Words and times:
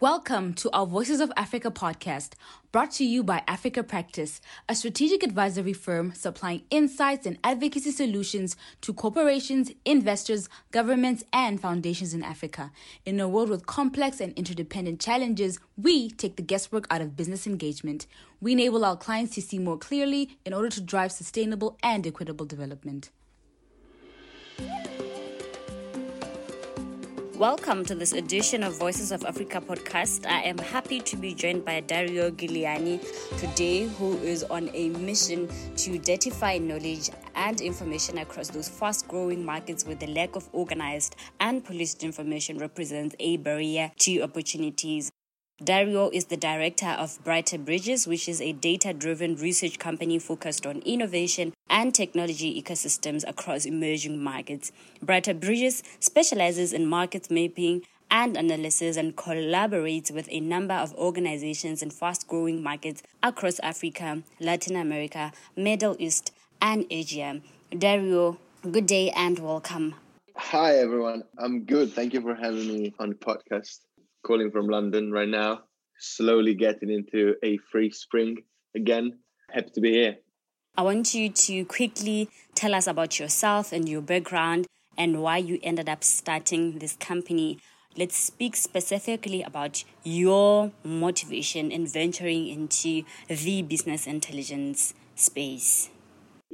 Welcome 0.00 0.54
to 0.54 0.70
our 0.72 0.86
Voices 0.86 1.20
of 1.20 1.32
Africa 1.36 1.70
podcast, 1.70 2.32
brought 2.72 2.90
to 2.94 3.04
you 3.04 3.22
by 3.22 3.44
Africa 3.46 3.84
Practice, 3.84 4.40
a 4.68 4.74
strategic 4.74 5.22
advisory 5.22 5.72
firm 5.72 6.12
supplying 6.14 6.64
insights 6.68 7.26
and 7.26 7.38
advocacy 7.44 7.92
solutions 7.92 8.56
to 8.80 8.92
corporations, 8.92 9.70
investors, 9.84 10.48
governments, 10.72 11.22
and 11.32 11.60
foundations 11.60 12.12
in 12.12 12.24
Africa. 12.24 12.72
In 13.06 13.20
a 13.20 13.28
world 13.28 13.48
with 13.48 13.66
complex 13.66 14.20
and 14.20 14.32
interdependent 14.34 14.98
challenges, 14.98 15.60
we 15.76 16.10
take 16.10 16.34
the 16.34 16.42
guesswork 16.42 16.88
out 16.90 17.00
of 17.00 17.16
business 17.16 17.46
engagement. 17.46 18.08
We 18.40 18.50
enable 18.50 18.84
our 18.84 18.96
clients 18.96 19.36
to 19.36 19.42
see 19.42 19.60
more 19.60 19.78
clearly 19.78 20.38
in 20.44 20.52
order 20.52 20.70
to 20.70 20.80
drive 20.80 21.12
sustainable 21.12 21.78
and 21.84 22.04
equitable 22.04 22.46
development. 22.46 23.10
Welcome 27.38 27.84
to 27.86 27.96
this 27.96 28.12
edition 28.12 28.62
of 28.62 28.78
Voices 28.78 29.10
of 29.10 29.24
Africa 29.24 29.60
podcast. 29.60 30.24
I 30.24 30.42
am 30.42 30.56
happy 30.56 31.00
to 31.00 31.16
be 31.16 31.34
joined 31.34 31.64
by 31.64 31.80
Dario 31.80 32.30
Giuliani 32.30 33.00
today, 33.40 33.88
who 33.88 34.16
is 34.18 34.44
on 34.44 34.70
a 34.72 34.90
mission 34.90 35.48
to 35.48 35.98
datify 35.98 36.62
knowledge 36.62 37.10
and 37.34 37.60
information 37.60 38.18
across 38.18 38.50
those 38.50 38.68
fast 38.68 39.08
growing 39.08 39.44
markets 39.44 39.84
where 39.84 39.96
the 39.96 40.06
lack 40.06 40.36
of 40.36 40.48
organized 40.52 41.16
and 41.40 41.64
policed 41.64 42.04
information 42.04 42.56
represents 42.56 43.16
a 43.18 43.36
barrier 43.38 43.90
to 43.98 44.22
opportunities. 44.22 45.10
Dario 45.62 46.10
is 46.10 46.24
the 46.24 46.36
director 46.36 46.88
of 46.88 47.22
Briter 47.22 47.64
Bridges, 47.64 48.08
which 48.08 48.28
is 48.28 48.40
a 48.40 48.50
data 48.50 48.92
driven 48.92 49.36
research 49.36 49.78
company 49.78 50.18
focused 50.18 50.66
on 50.66 50.80
innovation 50.80 51.52
and 51.70 51.94
technology 51.94 52.60
ecosystems 52.60 53.22
across 53.28 53.64
emerging 53.64 54.20
markets. 54.20 54.72
Briter 55.00 55.38
Bridges 55.38 55.84
specializes 56.00 56.72
in 56.72 56.86
market 56.86 57.30
mapping 57.30 57.82
and 58.10 58.36
analysis 58.36 58.96
and 58.96 59.14
collaborates 59.14 60.10
with 60.10 60.28
a 60.28 60.40
number 60.40 60.74
of 60.74 60.92
organizations 60.94 61.84
in 61.84 61.90
fast 61.90 62.26
growing 62.26 62.60
markets 62.60 63.04
across 63.22 63.60
Africa, 63.60 64.24
Latin 64.40 64.74
America, 64.74 65.30
Middle 65.56 65.94
East, 66.00 66.32
and 66.60 66.84
Asia. 66.90 67.40
Dario, 67.70 68.38
good 68.68 68.86
day 68.86 69.10
and 69.10 69.38
welcome. 69.38 69.94
Hi, 70.34 70.78
everyone. 70.78 71.22
I'm 71.38 71.62
good. 71.62 71.92
Thank 71.92 72.12
you 72.12 72.22
for 72.22 72.34
having 72.34 72.66
me 72.66 72.92
on 72.98 73.10
the 73.10 73.14
podcast 73.14 73.78
calling 74.24 74.50
from 74.50 74.68
London 74.68 75.12
right 75.12 75.28
now, 75.28 75.60
slowly 75.98 76.54
getting 76.54 76.90
into 76.90 77.34
a 77.44 77.58
free 77.70 77.90
spring 77.90 78.38
again. 78.74 79.18
Happy 79.50 79.70
to 79.74 79.80
be 79.80 79.92
here. 79.92 80.16
I 80.76 80.82
want 80.82 81.14
you 81.14 81.30
to 81.30 81.64
quickly 81.66 82.28
tell 82.56 82.74
us 82.74 82.88
about 82.88 83.20
yourself 83.20 83.72
and 83.72 83.88
your 83.88 84.02
background 84.02 84.66
and 84.98 85.22
why 85.22 85.36
you 85.36 85.60
ended 85.62 85.88
up 85.88 86.02
starting 86.02 86.78
this 86.78 86.96
company. 86.96 87.58
Let's 87.96 88.16
speak 88.16 88.56
specifically 88.56 89.42
about 89.42 89.84
your 90.02 90.72
motivation 90.82 91.70
in 91.70 91.86
venturing 91.86 92.48
into 92.48 93.04
the 93.28 93.62
business 93.62 94.08
intelligence 94.08 94.94
space. 95.14 95.90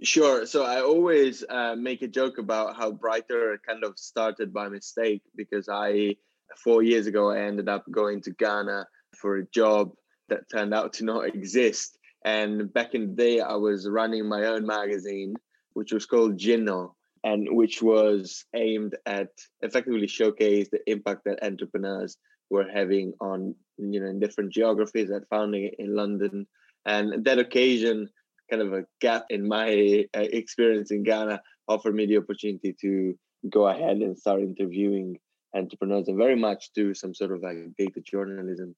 Sure. 0.03 0.45
So 0.45 0.65
I 0.65 0.81
always 0.83 1.45
uh, 1.49 1.77
make 1.77 2.03
a 2.03 2.09
joke 2.09 2.39
about 2.39 2.77
how 2.77 2.93
Briter 2.93 3.57
kind 3.67 3.85
of 3.85 3.99
started 3.99 4.53
by 4.53 4.69
mistake 4.69 5.23
because 5.35 5.69
I 5.71 6.17
four 6.57 6.83
years 6.83 7.07
ago, 7.07 7.31
I 7.31 7.41
ended 7.41 7.69
up 7.69 7.85
going 7.91 8.21
to 8.23 8.31
Ghana 8.33 8.87
for 9.17 9.37
a 9.37 9.47
job 9.47 9.93
that 10.29 10.49
turned 10.51 10.75
out 10.75 10.93
to 10.95 11.05
not 11.05 11.27
exist. 11.27 11.99
And 12.25 12.73
back 12.73 12.95
in 12.95 13.09
the 13.09 13.15
day, 13.15 13.41
I 13.41 13.55
was 13.55 13.89
running 13.89 14.29
my 14.29 14.47
own 14.47 14.67
magazine, 14.67 15.35
which 15.73 15.93
was 15.93 16.07
called 16.07 16.39
Jinno, 16.39 16.93
and 17.25 17.49
which 17.51 17.83
was 17.83 18.45
aimed 18.55 18.97
at 19.07 19.29
effectively 19.61 20.07
showcase 20.07 20.69
the 20.71 20.81
impact 20.91 21.23
that 21.25 21.45
entrepreneurs 21.45 22.17
were 22.51 22.67
having 22.73 23.13
on 23.21 23.55
you 23.79 24.01
know 24.01 24.07
in 24.07 24.21
different 24.21 24.53
geographies. 24.53 25.11
At 25.11 25.29
founding 25.29 25.65
it 25.65 25.75
in 25.79 25.95
London, 25.95 26.47
and 26.87 27.25
that 27.25 27.39
occasion, 27.39 28.09
kind 28.51 28.63
of 28.63 28.73
a 28.73 28.85
gap 29.01 29.25
in 29.31 29.47
my 29.47 30.05
uh, 30.17 30.21
experience 30.21 30.91
in 30.91 31.03
Ghana, 31.03 31.41
offered 31.69 31.95
me 31.95 32.07
the 32.07 32.19
opportunity 32.19 32.75
to 32.81 33.15
go 33.49 33.67
ahead 33.67 33.99
and 33.99 34.19
start 34.19 34.41
interviewing 34.41 35.19
entrepreneurs 35.55 36.09
and 36.09 36.19
very 36.19 36.37
much 36.37 36.71
do 36.75 36.95
some 36.95 37.15
sort 37.15 37.33
of 37.33 37.43
like 37.43 37.57
data 37.77 38.01
journalism 38.01 38.75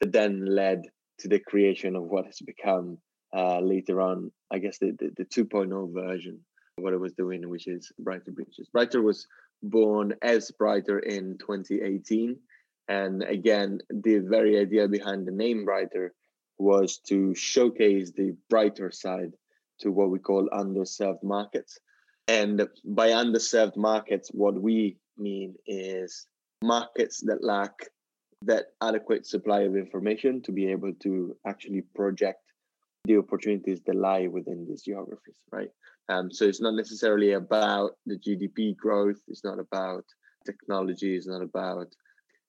that 0.00 0.12
then 0.12 0.44
led 0.44 0.82
to 1.18 1.28
the 1.28 1.38
creation 1.38 1.96
of 1.96 2.04
what 2.04 2.26
has 2.26 2.40
become 2.40 2.98
uh, 3.36 3.60
later 3.60 4.00
on, 4.00 4.30
I 4.50 4.58
guess, 4.58 4.78
the, 4.78 4.92
the, 4.98 5.12
the 5.16 5.24
2.0 5.24 5.94
version 5.94 6.40
of 6.76 6.84
what 6.84 6.92
I 6.92 6.96
was 6.96 7.12
doing, 7.12 7.48
which 7.48 7.66
is 7.66 7.92
Briter 8.02 8.34
Bridges. 8.34 8.68
Briter 8.74 9.02
was 9.02 9.26
born 9.62 10.14
as 10.22 10.50
Briter 10.60 11.02
in 11.02 11.38
2018. 11.38 12.36
And 12.88 13.22
again, 13.22 13.78
the 13.90 14.18
very 14.18 14.58
idea 14.58 14.88
behind 14.88 15.26
the 15.26 15.32
name 15.32 15.64
Briter 15.64 16.10
was 16.58 16.98
to 17.08 17.34
showcase 17.34 18.10
the 18.10 18.36
brighter 18.50 18.90
side 18.90 19.32
to 19.80 19.90
what 19.90 20.10
we 20.10 20.18
call 20.18 20.48
underserved 20.52 21.22
markets. 21.22 21.78
And 22.28 22.68
by 22.84 23.10
underserved 23.10 23.76
markets, 23.76 24.30
what 24.32 24.60
we 24.60 24.96
mean 25.18 25.54
is 25.66 26.26
markets 26.62 27.20
that 27.26 27.42
lack 27.42 27.72
that 28.44 28.66
adequate 28.82 29.26
supply 29.26 29.60
of 29.60 29.76
information 29.76 30.42
to 30.42 30.52
be 30.52 30.70
able 30.70 30.92
to 31.02 31.36
actually 31.46 31.82
project 31.94 32.40
the 33.04 33.16
opportunities 33.16 33.80
that 33.86 33.96
lie 33.96 34.26
within 34.26 34.66
these 34.68 34.82
geographies, 34.82 35.38
right? 35.50 35.70
Um, 36.08 36.30
so 36.30 36.44
it's 36.44 36.60
not 36.60 36.74
necessarily 36.74 37.32
about 37.32 37.92
the 38.06 38.16
GDP 38.16 38.76
growth, 38.76 39.20
it's 39.28 39.44
not 39.44 39.58
about 39.58 40.04
technology, 40.44 41.16
it's 41.16 41.26
not 41.26 41.42
about 41.42 41.88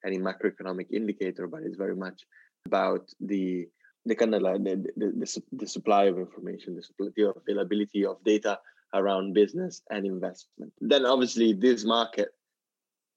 any 0.06 0.18
macroeconomic 0.18 0.88
indicator, 0.91 1.47
but 1.47 1.62
it's 1.63 1.78
very 1.78 1.95
much 1.95 2.24
about 2.66 3.09
the 3.19 3.68
the 4.06 4.16
kind 4.16 4.35
of 4.35 4.41
like 4.41 4.62
the, 4.63 4.85
the, 4.97 5.12
the, 5.16 5.44
the 5.53 5.68
supply 5.68 6.06
of 6.06 6.18
information, 6.18 6.78
the, 7.00 7.34
availability 7.47 8.06
of 8.06 8.22
data 8.25 8.59
around 8.94 9.34
business 9.34 9.81
and 9.90 10.06
investment. 10.06 10.74
Then 10.81 11.06
obviously 11.06 11.53
this 11.53 11.85
market 11.85 12.30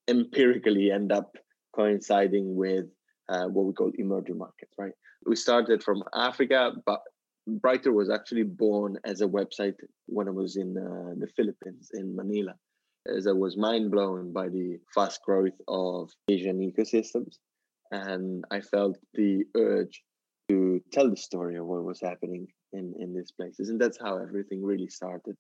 empirically 0.09 0.91
end 0.91 1.13
up 1.13 1.37
coinciding 1.75 2.57
with 2.57 2.87
uh, 3.29 3.47
what 3.47 3.67
we 3.67 3.73
call 3.73 3.91
emerging 3.99 4.39
markets, 4.39 4.73
right? 4.79 4.93
We 5.27 5.37
started 5.37 5.83
from 5.83 6.03
Africa, 6.15 6.73
but 6.85 7.01
Briter 7.49 7.93
was 7.93 8.11
actually 8.11 8.45
born 8.45 8.99
as 9.05 9.21
a 9.21 9.27
website 9.27 9.77
when 10.07 10.29
I 10.29 10.33
was 10.33 10.57
in 10.57 10.77
uh, 10.77 11.15
the 11.19 11.29
Philippines, 11.37 11.91
in 11.95 12.15
Manila, 12.15 12.55
as 13.17 13.27
I 13.27 13.33
was 13.33 13.57
mind 13.57 13.91
blown 13.91 14.33
by 14.33 14.49
the 14.49 14.79
fast 14.95 15.23
growth 15.23 15.59
of 15.69 16.11
Asian 16.29 16.59
ecosystems. 16.61 17.37
And 17.93 18.45
I 18.51 18.61
felt 18.61 18.99
the 19.15 19.45
urge 19.57 20.03
to 20.49 20.81
tell 20.93 21.09
the 21.09 21.17
story 21.17 21.57
of 21.57 21.67
what 21.67 21.85
was 21.85 22.01
happening 22.01 22.49
in, 22.73 22.95
in 22.99 23.15
these 23.15 23.31
places. 23.31 23.69
And 23.69 23.81
that's 23.81 23.99
how 23.99 24.19
everything 24.19 24.63
really 24.65 24.89
started. 24.89 25.37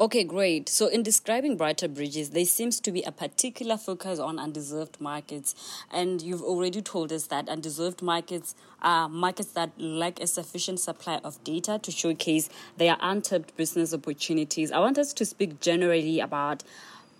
Okay, 0.00 0.24
great. 0.24 0.66
So, 0.70 0.86
in 0.86 1.02
describing 1.02 1.58
Briter 1.58 1.92
Bridges, 1.92 2.30
there 2.30 2.46
seems 2.46 2.80
to 2.80 2.90
be 2.90 3.02
a 3.02 3.12
particular 3.12 3.76
focus 3.76 4.18
on 4.18 4.38
undeserved 4.38 4.98
markets. 4.98 5.54
And 5.90 6.22
you've 6.22 6.40
already 6.40 6.80
told 6.80 7.12
us 7.12 7.26
that 7.26 7.50
undeserved 7.50 8.00
markets 8.00 8.54
are 8.80 9.10
markets 9.10 9.50
that 9.52 9.78
lack 9.78 10.18
a 10.18 10.26
sufficient 10.26 10.80
supply 10.80 11.20
of 11.22 11.44
data 11.44 11.78
to 11.82 11.90
showcase 11.90 12.48
their 12.78 12.96
untapped 12.98 13.54
business 13.58 13.92
opportunities. 13.92 14.72
I 14.72 14.78
want 14.78 14.96
us 14.96 15.12
to 15.12 15.26
speak 15.26 15.60
generally 15.60 16.18
about 16.18 16.64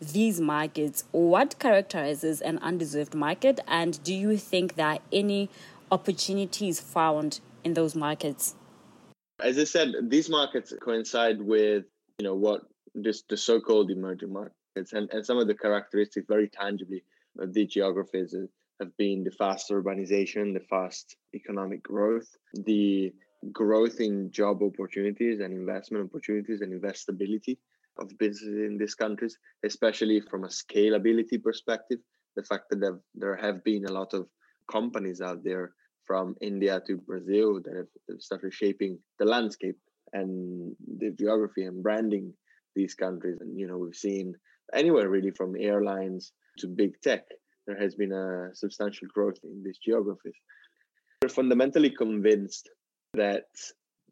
these 0.00 0.40
markets. 0.40 1.04
What 1.12 1.58
characterizes 1.58 2.40
an 2.40 2.56
undeserved 2.62 3.14
market? 3.14 3.60
And 3.68 4.02
do 4.04 4.14
you 4.14 4.38
think 4.38 4.76
there 4.76 4.86
are 4.86 4.98
any 5.12 5.50
opportunities 5.92 6.80
found 6.80 7.40
in 7.62 7.74
those 7.74 7.94
markets? 7.94 8.54
As 9.38 9.58
I 9.58 9.64
said, 9.64 9.92
these 10.08 10.30
markets 10.30 10.72
coincide 10.80 11.42
with 11.42 11.84
you 12.18 12.24
know 12.24 12.34
what 12.34 12.69
this 12.94 13.22
the 13.28 13.36
so-called 13.36 13.90
emerging 13.90 14.32
markets 14.32 14.92
and, 14.92 15.10
and 15.12 15.24
some 15.24 15.38
of 15.38 15.46
the 15.46 15.54
characteristics 15.54 16.26
very 16.28 16.48
tangibly 16.48 17.02
of 17.38 17.52
the 17.54 17.66
geographies 17.66 18.34
have 18.80 18.96
been 18.96 19.22
the 19.24 19.30
fast 19.30 19.70
urbanization 19.70 20.52
the 20.52 20.66
fast 20.68 21.16
economic 21.34 21.82
growth 21.82 22.36
the 22.64 23.12
growth 23.52 24.00
in 24.00 24.30
job 24.30 24.62
opportunities 24.62 25.40
and 25.40 25.52
investment 25.52 26.04
opportunities 26.04 26.60
and 26.60 26.72
investability 26.72 27.56
of 27.98 28.10
businesses 28.18 28.56
in 28.68 28.76
these 28.78 28.94
countries 28.94 29.38
especially 29.64 30.20
from 30.20 30.44
a 30.44 30.48
scalability 30.48 31.42
perspective 31.42 31.98
the 32.36 32.42
fact 32.42 32.64
that 32.70 33.00
there 33.14 33.36
have 33.36 33.62
been 33.64 33.84
a 33.86 33.92
lot 33.92 34.12
of 34.14 34.26
companies 34.70 35.20
out 35.20 35.42
there 35.42 35.72
from 36.06 36.34
India 36.40 36.80
to 36.86 36.96
Brazil 36.96 37.60
that 37.62 37.74
have 37.76 38.20
started 38.20 38.52
shaping 38.52 38.98
the 39.18 39.24
landscape 39.24 39.76
and 40.12 40.74
the 40.98 41.10
geography 41.10 41.64
and 41.64 41.82
branding 41.82 42.32
these 42.74 42.94
countries. 42.94 43.38
And 43.40 43.58
you 43.58 43.66
know, 43.66 43.78
we've 43.78 43.94
seen 43.94 44.34
anywhere 44.74 45.08
really 45.08 45.30
from 45.30 45.56
airlines 45.58 46.32
to 46.58 46.66
big 46.68 47.00
tech, 47.02 47.24
there 47.66 47.80
has 47.80 47.94
been 47.94 48.12
a 48.12 48.54
substantial 48.54 49.08
growth 49.12 49.38
in 49.44 49.62
these 49.64 49.78
geographies. 49.78 50.34
We're 51.22 51.28
fundamentally 51.28 51.90
convinced 51.90 52.68
that 53.14 53.46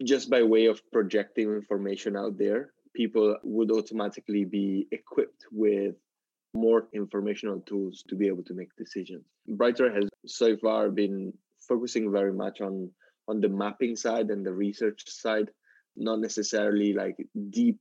just 0.05 0.31
by 0.31 0.43
way 0.43 0.67
of 0.67 0.81
projecting 0.93 1.49
information 1.53 2.17
out 2.17 2.39
there, 2.39 2.73
people 2.95 3.37
would 3.43 3.71
automatically 3.71 4.45
be 4.45 4.87
equipped 4.93 5.45
with 5.51 5.97
more 6.55 6.89
informational 6.93 7.61
tools 7.61 8.05
to 8.09 8.17
be 8.17 8.27
able 8.27 8.43
to 8.45 8.55
make 8.55 8.75
decisions. 8.77 9.25
Briter 9.49 9.95
has 9.95 10.09
so 10.27 10.57
far 10.57 10.91
been 10.91 11.33
focusing 11.69 12.11
very 12.11 12.33
much 12.33 12.61
on 12.61 12.91
on 13.29 13.41
the 13.41 13.49
mapping 13.49 13.95
side 13.95 14.31
and 14.31 14.45
the 14.45 14.53
research 14.53 15.03
side, 15.07 15.51
not 15.97 16.19
necessarily 16.19 16.95
like 16.95 17.17
deep 17.51 17.81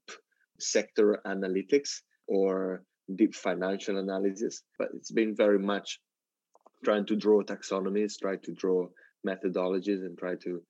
sector 0.60 1.20
analytics 1.26 2.02
or 2.28 2.84
deep 3.16 3.36
financial 3.36 3.98
analysis, 3.98 4.64
but 4.78 4.90
it's 4.94 5.12
been 5.12 5.36
very 5.36 5.60
much 5.60 6.00
trying 6.84 7.06
to 7.06 7.16
draw 7.16 7.42
taxonomies, 7.42 8.20
try 8.20 8.36
to 8.38 8.54
draw 8.54 8.88
methodologies, 9.26 10.06
and 10.06 10.18
try 10.18 10.36
to 10.36 10.62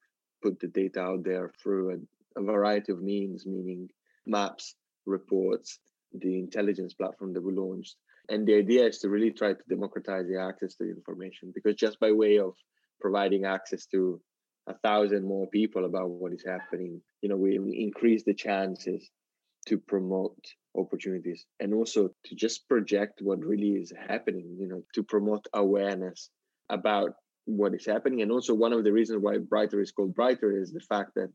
put 0.42 0.60
the 0.60 0.68
data 0.68 1.02
out 1.02 1.24
there 1.24 1.52
through 1.62 1.92
a, 1.92 2.40
a 2.40 2.44
variety 2.44 2.92
of 2.92 3.02
means, 3.02 3.46
meaning 3.46 3.90
maps, 4.26 4.76
reports, 5.06 5.80
the 6.14 6.40
intelligence 6.40 6.94
platform 6.94 7.34
that 7.34 7.44
we 7.44 7.54
launched. 7.54 7.96
And 8.30 8.46
the 8.46 8.56
idea 8.56 8.86
is 8.86 9.00
to 9.00 9.10
really 9.10 9.32
try 9.32 9.54
to 9.54 9.64
democratize 9.70 10.28
the 10.28 10.42
access 10.42 10.76
to 10.76 10.84
information 10.84 11.52
because 11.56 11.76
just 11.76 12.00
by 12.00 12.12
way 12.12 12.40
of 12.40 12.54
providing 13.00 13.46
access 13.46 13.86
to 13.88 14.20
a 14.68 14.74
thousand 14.80 15.26
more 15.26 15.48
people 15.48 15.86
about 15.86 16.10
what 16.10 16.34
is 16.34 16.44
happening, 16.46 17.02
you 17.22 17.30
know, 17.30 17.38
we 17.38 17.56
increase 17.56 18.24
the 18.24 18.34
chances 18.34 19.10
to 19.68 19.78
promote 19.78 20.38
opportunities 20.78 21.46
and 21.60 21.74
also 21.74 22.10
to 22.26 22.36
just 22.36 22.68
project 22.68 23.20
what 23.22 23.40
really 23.40 23.72
is 23.72 23.92
happening, 24.08 24.58
you 24.60 24.68
know, 24.68 24.84
to 24.94 25.04
promote 25.04 25.46
awareness 25.54 26.30
about 26.70 27.12
what 27.46 27.74
is 27.74 27.86
happening. 27.86 28.22
And 28.22 28.32
also, 28.32 28.54
one 28.54 28.74
of 28.74 28.84
the 28.84 28.92
reasons 28.92 29.22
why 29.22 29.38
Briter 29.38 29.82
is 29.82 29.92
called 29.92 30.16
Briter 30.16 30.62
is 30.62 30.72
the 30.72 30.82
fact 30.82 31.12
that 31.16 31.32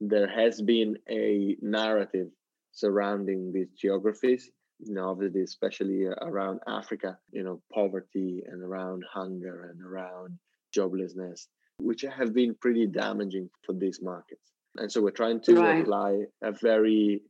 there 0.00 0.28
has 0.28 0.60
been 0.60 0.96
a 1.08 1.56
narrative 1.62 2.28
surrounding 2.72 3.52
these 3.52 3.70
geographies, 3.78 4.50
you 4.80 4.94
know, 4.94 5.10
obviously, 5.10 5.42
especially 5.42 6.08
uh, 6.08 6.14
around 6.26 6.60
Africa, 6.66 7.16
you 7.30 7.44
know, 7.44 7.62
poverty 7.72 8.42
and 8.46 8.62
around 8.62 9.04
hunger 9.12 9.70
and 9.70 9.80
around 9.80 10.38
joblessness, 10.76 11.46
which 11.78 12.02
have 12.02 12.34
been 12.34 12.54
pretty 12.60 12.86
damaging 12.86 13.48
for 13.64 13.74
these 13.74 14.00
markets. 14.02 14.52
And 14.76 14.90
so 14.90 15.02
we're 15.02 15.10
trying 15.10 15.40
to 15.42 15.54
right. 15.54 15.82
apply 15.82 16.24
a 16.42 16.52
very 16.52 17.22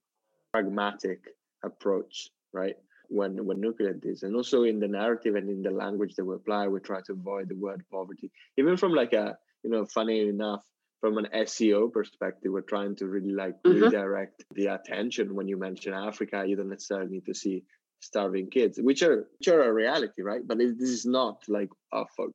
pragmatic 0.53 1.21
approach, 1.65 2.31
right? 2.53 2.77
When 3.09 3.45
when 3.45 3.61
looking 3.61 3.87
at 3.87 4.01
this, 4.01 4.23
and 4.23 4.35
also 4.35 4.63
in 4.63 4.81
the 4.81 4.89
narrative 4.89 5.35
and 5.35 5.49
in 5.49 5.63
the 5.63 5.71
language 5.71 6.15
that 6.17 6.25
we 6.25 6.35
apply, 6.35 6.69
we 6.69 6.81
try 6.81 7.01
to 7.03 7.13
avoid 7.13 7.49
the 7.49 7.57
word 7.57 7.85
poverty. 7.91 8.31
Even 8.57 8.77
from 8.77 8.93
like 8.93 9.13
a 9.13 9.37
you 9.63 9.71
know, 9.71 9.87
funny 9.87 10.29
enough, 10.29 10.65
from 11.01 11.19
an 11.19 11.27
SEO 11.35 11.93
perspective, 11.93 12.53
we're 12.53 12.63
trying 12.63 12.97
to 12.97 13.07
really 13.07 13.33
like 13.33 13.61
mm-hmm. 13.63 13.85
redirect 13.85 14.45
the 14.55 14.67
attention 14.67 15.35
when 15.35 15.49
you 15.49 15.57
mention 15.57 15.93
Africa. 15.93 16.45
You 16.47 16.57
don't 16.57 16.69
necessarily 16.69 17.11
need 17.11 17.27
to 17.27 17.35
see 17.35 17.65
starving 18.01 18.51
kids, 18.51 18.79
which 18.81 19.03
are 19.03 19.29
which 19.39 19.49
are 19.49 19.63
a 19.63 19.73
reality, 19.73 20.23
right? 20.23 20.47
But 20.47 20.61
it, 20.61 20.79
this 20.79 20.91
is 20.91 21.05
not 21.07 21.43
like 21.49 21.71
our 21.93 22.07
focus. 22.17 22.35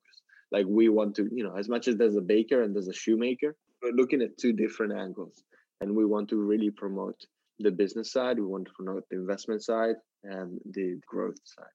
Like 0.52 0.66
we 0.68 0.90
want 0.90 1.16
to, 1.16 1.30
you 1.31 1.44
know, 1.44 1.56
as 1.56 1.68
much 1.68 1.88
as 1.88 1.98
there's 1.98 2.16
a 2.16 2.22
baker 2.22 2.62
and 2.62 2.75
there's 2.75 2.88
a 2.88 2.94
shoemaker, 2.94 3.56
we're 3.81 3.92
looking 3.92 4.22
at 4.22 4.38
two 4.38 4.54
different 4.54 4.94
angles, 4.94 5.44
and 5.81 5.96
we 5.96 6.06
want 6.06 6.30
to 6.30 6.38
really 6.38 6.69
promote 6.69 7.25
the 7.59 7.71
business 7.71 8.12
side, 8.12 8.39
we 8.39 8.45
want 8.45 8.65
to 8.65 8.74
promote 8.74 9.04
the 9.09 9.18
investment 9.18 9.63
side 9.63 9.95
and 10.24 10.59
the 10.65 11.00
growth 11.07 11.38
side. 11.44 11.65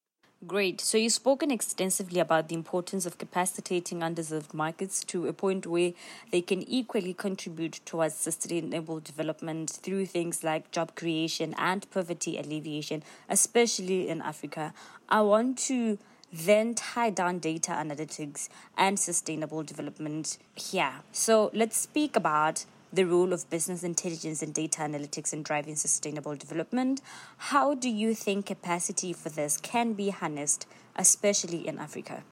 Great. 0.45 0.81
So 0.81 0.99
you've 0.99 1.13
spoken 1.13 1.53
extensively 1.53 2.19
about 2.19 2.49
the 2.49 2.57
importance 2.57 3.07
of 3.07 3.17
capacitating 3.17 4.01
underserved 4.01 4.53
markets 4.53 5.05
to 5.05 5.29
a 5.29 5.33
point 5.33 5.69
where 5.69 5.93
they 6.33 6.41
can 6.41 6.69
equally 6.69 7.15
contribute 7.15 7.79
towards 7.85 8.17
sustainable 8.17 8.99
development 8.99 9.71
through 9.71 10.07
things 10.07 10.43
like 10.43 10.73
job 10.73 10.97
creation 10.97 11.55
and 11.59 11.89
poverty 11.93 12.39
alleviation, 12.39 13.05
especially 13.29 14.09
in 14.09 14.21
Africa. 14.21 14.75
I 15.09 15.21
want 15.21 15.59
to 15.59 15.99
then 16.33 16.75
tie 16.75 17.11
down 17.11 17.39
data 17.39 17.71
analytics 17.71 18.49
and 18.77 18.99
sustainable 18.99 19.63
development 19.63 20.39
here. 20.57 20.95
So 21.13 21.53
let's 21.55 21.77
speak 21.77 22.17
about 22.17 22.65
the 22.93 23.05
role 23.05 23.33
of 23.33 23.49
business 23.49 23.83
intelligence 23.83 24.43
and 24.43 24.53
data 24.53 24.81
analytics 24.81 25.33
in 25.33 25.43
driving 25.43 25.77
sustainable 25.77 26.37
development. 26.37 27.01
How 27.39 27.75
do 27.75 27.89
you 27.89 28.15
think 28.15 28.47
capacity 28.47 29.13
for 29.13 29.31
this 29.31 29.57
can 29.57 29.95
be 29.95 30.11
harnessed, 30.11 30.67
especially 30.97 31.67
in 31.67 31.79
Africa? 31.79 32.23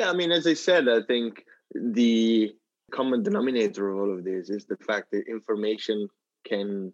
Yeah, 0.00 0.10
I 0.10 0.12
mean, 0.14 0.30
as 0.30 0.46
I 0.46 0.54
said, 0.54 0.88
I 0.88 1.02
think 1.02 1.44
the 1.74 2.54
common 2.90 3.22
denominator 3.22 3.90
of 3.90 3.98
all 3.98 4.12
of 4.16 4.24
this 4.24 4.50
is 4.50 4.64
the 4.64 4.76
fact 4.76 5.10
that 5.12 5.28
information 5.28 6.08
can 6.46 6.92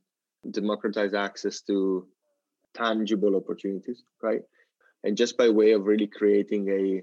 democratize 0.50 1.14
access 1.14 1.60
to 1.62 2.06
tangible 2.74 3.36
opportunities, 3.36 4.02
right? 4.22 4.42
And 5.04 5.16
just 5.16 5.36
by 5.36 5.48
way 5.48 5.72
of 5.72 5.86
really 5.86 6.06
creating 6.06 6.68
a 6.68 7.02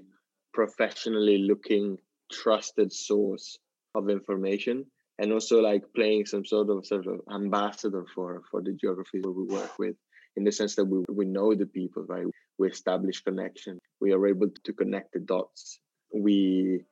professionally 0.52 1.38
looking, 1.38 1.98
trusted 2.30 2.92
source 2.92 3.58
of 3.94 4.08
information, 4.08 4.86
and 5.18 5.32
also 5.32 5.60
like 5.60 5.82
playing 5.94 6.26
some 6.26 6.44
sort 6.44 6.70
of 6.70 6.86
sort 6.86 7.06
of 7.06 7.20
ambassador 7.32 8.04
for 8.14 8.42
for 8.50 8.62
the 8.62 8.72
geographies 8.72 9.22
that 9.22 9.30
we 9.30 9.44
work 9.44 9.78
with 9.78 9.96
in 10.36 10.44
the 10.44 10.52
sense 10.52 10.74
that 10.74 10.84
we, 10.84 11.04
we 11.08 11.24
know 11.24 11.54
the 11.54 11.66
people 11.66 12.04
right? 12.08 12.26
We 12.58 12.68
establish 12.68 13.20
connection. 13.20 13.78
We 14.00 14.12
are 14.12 14.26
able 14.26 14.48
to 14.64 14.72
connect 14.72 15.12
the 15.12 15.20
dots. 15.20 15.78
We 16.12 16.84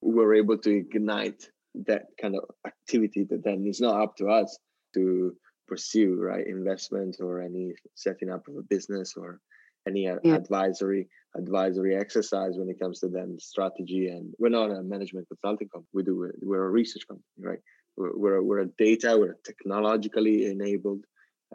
were 0.00 0.34
able 0.34 0.58
to 0.58 0.70
ignite 0.70 1.48
that 1.86 2.06
kind 2.20 2.36
of 2.36 2.44
activity 2.66 3.24
that 3.30 3.42
then 3.44 3.66
is 3.66 3.80
not 3.80 4.00
up 4.00 4.16
to 4.16 4.28
us 4.28 4.56
to 4.94 5.36
pursue 5.66 6.16
right? 6.20 6.46
Investment 6.46 7.16
or 7.20 7.40
any 7.40 7.74
setting 7.94 8.30
up 8.30 8.46
of 8.48 8.56
a 8.56 8.62
business 8.62 9.14
or 9.16 9.40
any 9.86 10.04
yeah. 10.04 10.34
advisory 10.34 11.08
advisory 11.36 11.96
exercise 11.96 12.54
when 12.56 12.68
it 12.68 12.78
comes 12.78 13.00
to 13.00 13.08
then 13.08 13.36
strategy 13.40 14.08
and 14.08 14.32
we're 14.38 14.48
not 14.48 14.70
a 14.70 14.82
management 14.82 15.26
consulting 15.28 15.68
company. 15.68 15.88
We 15.92 16.02
do 16.04 16.30
we're 16.42 16.64
a 16.64 16.70
research 16.70 17.06
company 17.08 17.26
right? 17.40 17.58
We're, 17.96 18.16
we're, 18.16 18.42
we're 18.42 18.60
a 18.60 18.66
data 18.78 19.16
we're 19.18 19.32
a 19.32 19.42
technologically 19.44 20.46
enabled 20.46 21.04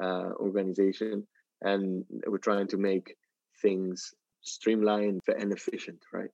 uh, 0.02 0.32
organization 0.40 1.26
and 1.62 2.04
we're 2.28 2.38
trying 2.38 2.68
to 2.68 2.78
make 2.78 3.16
things 3.62 4.14
streamlined 4.42 5.22
and 5.28 5.52
efficient 5.52 6.00
right? 6.14 6.30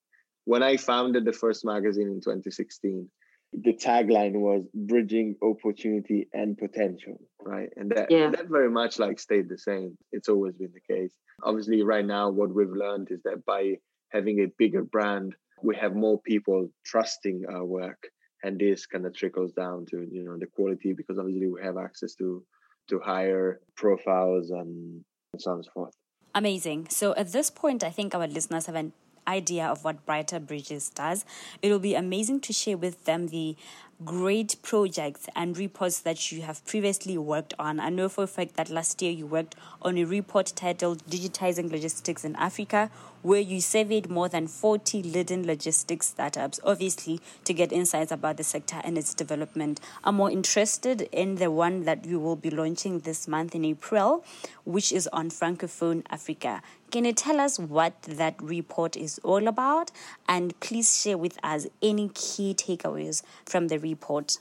When 0.45 0.63
i 0.63 0.77
founded 0.77 1.25
the 1.25 1.33
first 1.33 1.65
magazine 1.65 2.07
in 2.07 2.21
2016 2.21 3.09
the 3.53 3.74
tagline 3.74 4.33
was 4.33 4.65
bridging 4.74 5.36
opportunity 5.42 6.27
and 6.33 6.57
potential 6.57 7.19
right? 7.45 7.69
And 7.77 7.92
that 7.92 8.12
yeah. 8.12 8.30
that 8.31 8.50
very 8.50 8.69
much 8.69 9.00
like 9.00 9.19
stayed 9.19 9.47
the 9.47 9.57
same. 9.57 9.97
It's 10.12 10.27
always 10.27 10.56
been 10.56 10.74
the 10.74 10.94
case. 10.94 11.13
Obviously 11.44 11.83
right 11.83 12.06
now 12.06 12.30
what 12.30 12.53
we've 12.53 12.69
learned 12.69 13.09
is 13.12 13.21
that 13.24 13.45
by 13.45 13.75
having 14.12 14.39
a 14.39 14.51
bigger 14.57 14.83
brand 14.83 15.36
we 15.63 15.75
have 15.75 15.95
more 15.95 16.19
people 16.21 16.69
trusting 16.86 17.44
our 17.50 17.63
work 17.63 18.07
and 18.44 18.59
this 18.59 18.85
kind 18.85 19.06
of 19.06 19.16
trickles 19.16 19.54
down 19.54 19.85
to 19.92 20.06
you 20.11 20.23
know 20.23 20.37
the 20.37 20.47
quality 20.47 20.94
because 20.94 21.18
obviously 21.18 21.47
we 21.47 21.61
have 21.61 21.78
access 21.78 22.16
to 22.16 22.44
to 22.90 22.99
higher 22.99 23.61
profiles 23.75 24.52
and 24.52 25.04
so 25.37 25.52
on 25.52 25.57
and 25.57 25.66
so 25.66 25.71
forth. 25.71 25.95
Amazing. 26.33 26.87
So 26.90 27.14
at 27.16 27.31
this 27.31 27.49
point 27.49 27.83
i 27.83 27.90
think 27.90 28.14
our 28.14 28.28
listeners 28.28 28.66
have 28.66 28.75
an 28.75 28.92
idea 29.28 29.66
of 29.66 29.84
what 29.84 30.06
Briter 30.06 30.46
Bridges 30.46 30.90
does, 30.90 31.26
it 31.62 31.72
will 31.72 31.80
be 31.80 31.96
amazing 31.96 32.42
to 32.42 32.54
share 32.54 32.78
with 32.78 33.06
them 33.06 33.28
the 33.28 33.56
great 34.04 34.58
projects 34.62 35.28
and 35.36 35.58
reports 35.58 36.00
that 36.02 36.32
you 36.32 36.42
have 36.42 36.66
previously 36.66 37.18
worked 37.18 37.54
on. 37.58 37.80
I 37.80 37.90
know 37.90 38.10
for 38.10 38.26
a 38.26 38.28
fact 38.28 38.56
that 38.56 38.70
last 38.70 39.02
year 39.02 39.12
you 39.12 39.26
worked 39.26 39.56
on 39.82 39.98
a 39.98 40.04
report 40.04 40.52
titled 40.56 41.06
Digitizing 41.06 41.72
Logistics 41.72 42.26
in 42.26 42.36
Africa, 42.36 42.92
where 43.26 43.42
you 43.42 43.60
surveyed 43.60 44.08
more 44.08 44.30
than 44.30 44.46
40 44.46 45.02
leading 45.02 45.48
logistics 45.48 46.10
startups, 46.10 46.60
obviously, 46.64 47.20
to 47.44 47.56
get 47.56 47.72
insights 47.72 48.12
about 48.12 48.38
the 48.38 48.44
sector 48.44 48.80
and 48.84 49.00
its 49.00 49.16
development. 49.16 49.80
I'm 50.04 50.16
more 50.16 50.30
interested 50.30 51.10
in 51.12 51.38
the 51.38 51.50
one 51.50 51.86
that 51.86 52.06
you 52.06 52.20
will 52.20 52.36
be 52.36 52.52
launching 52.52 53.00
this 53.00 53.28
month 53.28 53.56
in 53.56 53.66
April, 53.66 54.24
which 54.64 54.92
is 54.92 55.08
on 55.08 55.32
Francophone 55.32 56.04
Africa. 56.12 56.62
Can 56.92 57.06
you 57.06 57.14
tell 57.14 57.40
us 57.40 57.58
what 57.58 58.00
that 58.04 58.40
report 58.40 58.96
is 58.96 59.20
all 59.24 59.48
about? 59.48 59.90
And 60.30 60.58
please 60.60 61.02
share 61.02 61.18
with 61.18 61.40
us 61.42 61.66
any 61.82 62.12
key 62.14 62.54
takeaways 62.54 63.24
from 63.44 63.70
the 63.70 63.80
report. 63.80 64.38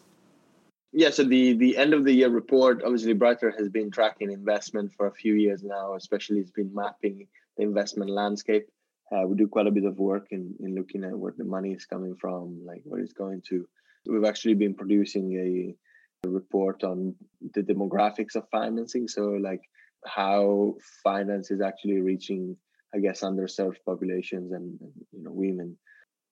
Yeah, 0.92 1.08
so 1.08 1.24
the, 1.24 1.54
the 1.54 1.78
end 1.78 1.94
of 1.94 2.04
the 2.04 2.12
year 2.12 2.28
report, 2.28 2.82
obviously, 2.84 3.14
Briter 3.14 3.50
has 3.58 3.70
been 3.70 3.90
tracking 3.90 4.30
investment 4.30 4.92
for 4.92 5.06
a 5.06 5.12
few 5.12 5.32
years 5.32 5.62
now, 5.62 5.94
especially 5.94 6.40
it's 6.40 6.50
been 6.50 6.72
mapping 6.74 7.28
the 7.56 7.62
investment 7.62 8.10
landscape. 8.10 8.68
Uh, 9.14 9.26
we 9.26 9.36
do 9.36 9.46
quite 9.46 9.66
a 9.66 9.70
bit 9.70 9.84
of 9.84 9.98
work 9.98 10.26
in, 10.30 10.54
in 10.60 10.74
looking 10.74 11.04
at 11.04 11.16
where 11.16 11.34
the 11.36 11.44
money 11.44 11.72
is 11.72 11.86
coming 11.86 12.16
from, 12.16 12.60
like 12.66 12.82
where 12.84 13.00
it's 13.00 13.12
going 13.12 13.42
to. 13.48 13.66
We've 14.06 14.24
actually 14.24 14.54
been 14.54 14.74
producing 14.74 15.32
a, 15.34 16.26
a 16.26 16.30
report 16.30 16.82
on 16.82 17.14
the 17.54 17.62
demographics 17.62 18.34
of 18.34 18.48
financing. 18.50 19.06
So, 19.06 19.22
like 19.22 19.60
how 20.04 20.74
finance 21.02 21.50
is 21.50 21.60
actually 21.60 22.00
reaching, 22.00 22.56
I 22.94 22.98
guess, 22.98 23.20
underserved 23.20 23.76
populations 23.86 24.52
and, 24.52 24.78
and 24.80 24.92
you 25.12 25.22
know 25.22 25.32
women. 25.32 25.76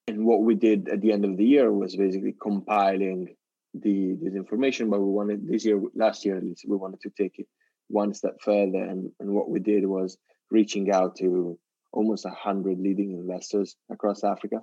And 0.08 0.24
what 0.24 0.42
we 0.42 0.54
did 0.56 0.88
at 0.88 1.00
the 1.00 1.12
end 1.12 1.24
of 1.24 1.36
the 1.36 1.44
year 1.44 1.72
was 1.72 1.94
basically 1.94 2.34
compiling 2.40 3.36
the 3.74 4.16
this 4.20 4.34
information. 4.34 4.90
But 4.90 5.00
we 5.00 5.10
wanted 5.10 5.46
this 5.46 5.64
year, 5.64 5.80
last 5.94 6.24
year 6.24 6.36
at 6.36 6.44
least, 6.44 6.64
we 6.66 6.76
wanted 6.76 7.00
to 7.02 7.10
take 7.10 7.38
it 7.38 7.46
one 7.88 8.12
step 8.12 8.38
further. 8.40 8.82
And, 8.82 9.10
and 9.20 9.30
what 9.30 9.50
we 9.50 9.60
did 9.60 9.86
was 9.86 10.18
reaching 10.50 10.90
out 10.90 11.16
to 11.16 11.58
almost 11.92 12.24
100 12.24 12.78
leading 12.78 13.12
investors 13.12 13.76
across 13.90 14.24
Africa. 14.24 14.60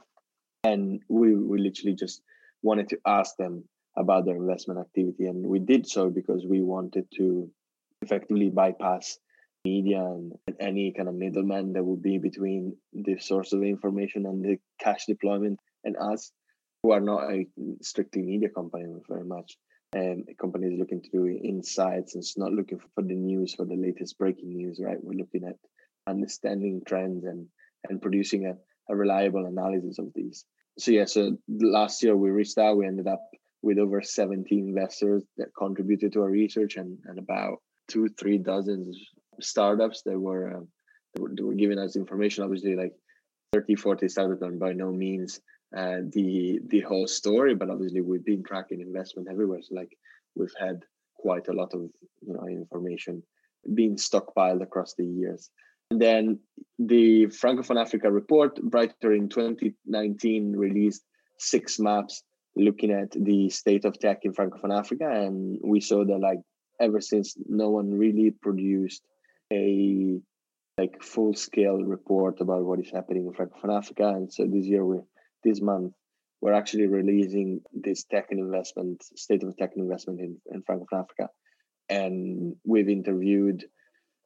And 0.63 1.01
we, 1.07 1.35
we 1.35 1.59
literally 1.59 1.95
just 1.95 2.21
wanted 2.61 2.89
to 2.89 2.99
ask 3.05 3.35
them 3.37 3.63
about 3.97 4.25
their 4.25 4.35
investment 4.35 4.79
activity. 4.79 5.25
And 5.25 5.45
we 5.45 5.59
did 5.59 5.87
so 5.87 6.09
because 6.09 6.45
we 6.45 6.61
wanted 6.61 7.07
to 7.17 7.49
effectively 8.01 8.49
bypass 8.49 9.19
media 9.65 9.99
and 9.99 10.33
any 10.59 10.93
kind 10.95 11.09
of 11.09 11.15
middleman 11.15 11.73
that 11.73 11.83
would 11.83 12.01
be 12.01 12.17
between 12.17 12.77
the 12.93 13.17
source 13.19 13.53
of 13.53 13.63
information 13.63 14.25
and 14.25 14.43
the 14.43 14.57
cash 14.79 15.05
deployment 15.05 15.59
and 15.83 15.95
us, 15.97 16.31
who 16.81 16.91
are 16.91 17.01
not 17.01 17.29
a 17.31 17.45
strictly 17.81 18.21
media 18.21 18.49
company 18.49 18.85
very 19.07 19.25
much. 19.25 19.57
And 19.91 20.25
a 20.29 20.35
company 20.35 20.67
is 20.67 20.79
looking 20.79 21.01
to 21.01 21.09
do 21.09 21.27
insights 21.27 22.13
and 22.13 22.21
it's 22.21 22.37
not 22.37 22.51
looking 22.51 22.79
for 22.95 23.01
the 23.01 23.15
news, 23.15 23.55
for 23.55 23.65
the 23.65 23.75
latest 23.75 24.17
breaking 24.17 24.55
news, 24.55 24.79
right? 24.81 24.97
We're 25.01 25.17
looking 25.17 25.43
at 25.45 25.57
understanding 26.07 26.81
trends 26.85 27.25
and 27.25 27.47
and 27.87 28.01
producing 28.01 28.45
a, 28.45 28.53
a 28.91 28.95
reliable 28.95 29.45
analysis 29.45 29.99
of 29.99 30.11
these. 30.13 30.45
So 30.77 30.91
yeah, 30.91 31.05
so 31.05 31.37
last 31.47 32.03
year 32.03 32.15
we 32.15 32.29
reached 32.29 32.57
out, 32.57 32.77
we 32.77 32.87
ended 32.87 33.07
up 33.07 33.21
with 33.61 33.77
over 33.77 34.01
70 34.01 34.57
investors 34.57 35.23
that 35.37 35.55
contributed 35.57 36.13
to 36.13 36.21
our 36.21 36.29
research 36.29 36.77
and, 36.77 36.97
and 37.05 37.19
about 37.19 37.57
two, 37.87 38.07
three 38.17 38.37
dozen 38.37 38.93
startups 39.41 40.01
that 40.03 40.17
were, 40.17 40.57
uh, 40.57 40.61
that 41.13 41.21
were, 41.21 41.47
were 41.47 41.53
giving 41.53 41.79
us 41.79 41.95
information. 41.95 42.43
Obviously, 42.43 42.75
like 42.75 42.93
30, 43.53 43.75
40 43.75 44.07
startups 44.07 44.41
are 44.41 44.51
by 44.51 44.73
no 44.73 44.91
means 44.91 45.41
uh, 45.75 45.97
the 46.11 46.59
the 46.67 46.81
whole 46.81 47.07
story, 47.07 47.53
but 47.53 47.69
obviously 47.69 48.01
we've 48.01 48.25
been 48.25 48.43
tracking 48.43 48.81
investment 48.81 49.27
everywhere. 49.29 49.59
So 49.61 49.75
like 49.75 49.95
we've 50.35 50.53
had 50.59 50.81
quite 51.15 51.47
a 51.47 51.53
lot 51.53 51.73
of 51.73 51.81
you 52.21 52.33
know 52.33 52.47
information 52.47 53.21
being 53.75 53.95
stockpiled 53.95 54.63
across 54.63 54.95
the 54.95 55.05
years. 55.05 55.51
And 55.91 56.01
then 56.01 56.39
the 56.77 57.27
Francophone 57.27 57.81
Africa 57.81 58.11
report, 58.11 58.55
Briter 58.57 59.15
in 59.15 59.29
2019, 59.29 60.55
released 60.55 61.03
six 61.37 61.79
maps 61.79 62.23
looking 62.55 62.91
at 62.91 63.11
the 63.11 63.49
state 63.49 63.85
of 63.85 63.97
tech 63.97 64.19
in 64.23 64.33
Francophone 64.33 64.77
Africa. 64.77 65.09
And 65.09 65.59
we 65.63 65.79
saw 65.81 66.05
that 66.05 66.19
like 66.19 66.39
ever 66.79 67.01
since 67.01 67.35
no 67.47 67.69
one 67.69 67.91
really 67.91 68.31
produced 68.31 69.01
a 69.51 70.19
like 70.77 71.01
full 71.01 71.33
scale 71.33 71.83
report 71.83 72.39
about 72.39 72.63
what 72.63 72.79
is 72.79 72.91
happening 72.91 73.25
in 73.25 73.33
Francophone 73.33 73.77
Africa. 73.77 74.09
And 74.09 74.31
so 74.31 74.45
this 74.45 74.65
year 74.65 74.85
we 74.85 74.99
this 75.43 75.61
month 75.61 75.93
we're 76.41 76.53
actually 76.53 76.87
releasing 76.87 77.61
this 77.73 78.05
tech 78.05 78.27
and 78.31 78.39
investment 78.39 79.03
state 79.15 79.43
of 79.43 79.57
tech 79.57 79.71
and 79.75 79.83
investment 79.83 80.21
in, 80.21 80.37
in 80.51 80.61
Francophone 80.63 81.03
Africa. 81.03 81.29
And 81.89 82.55
we've 82.63 82.87
interviewed 82.87 83.65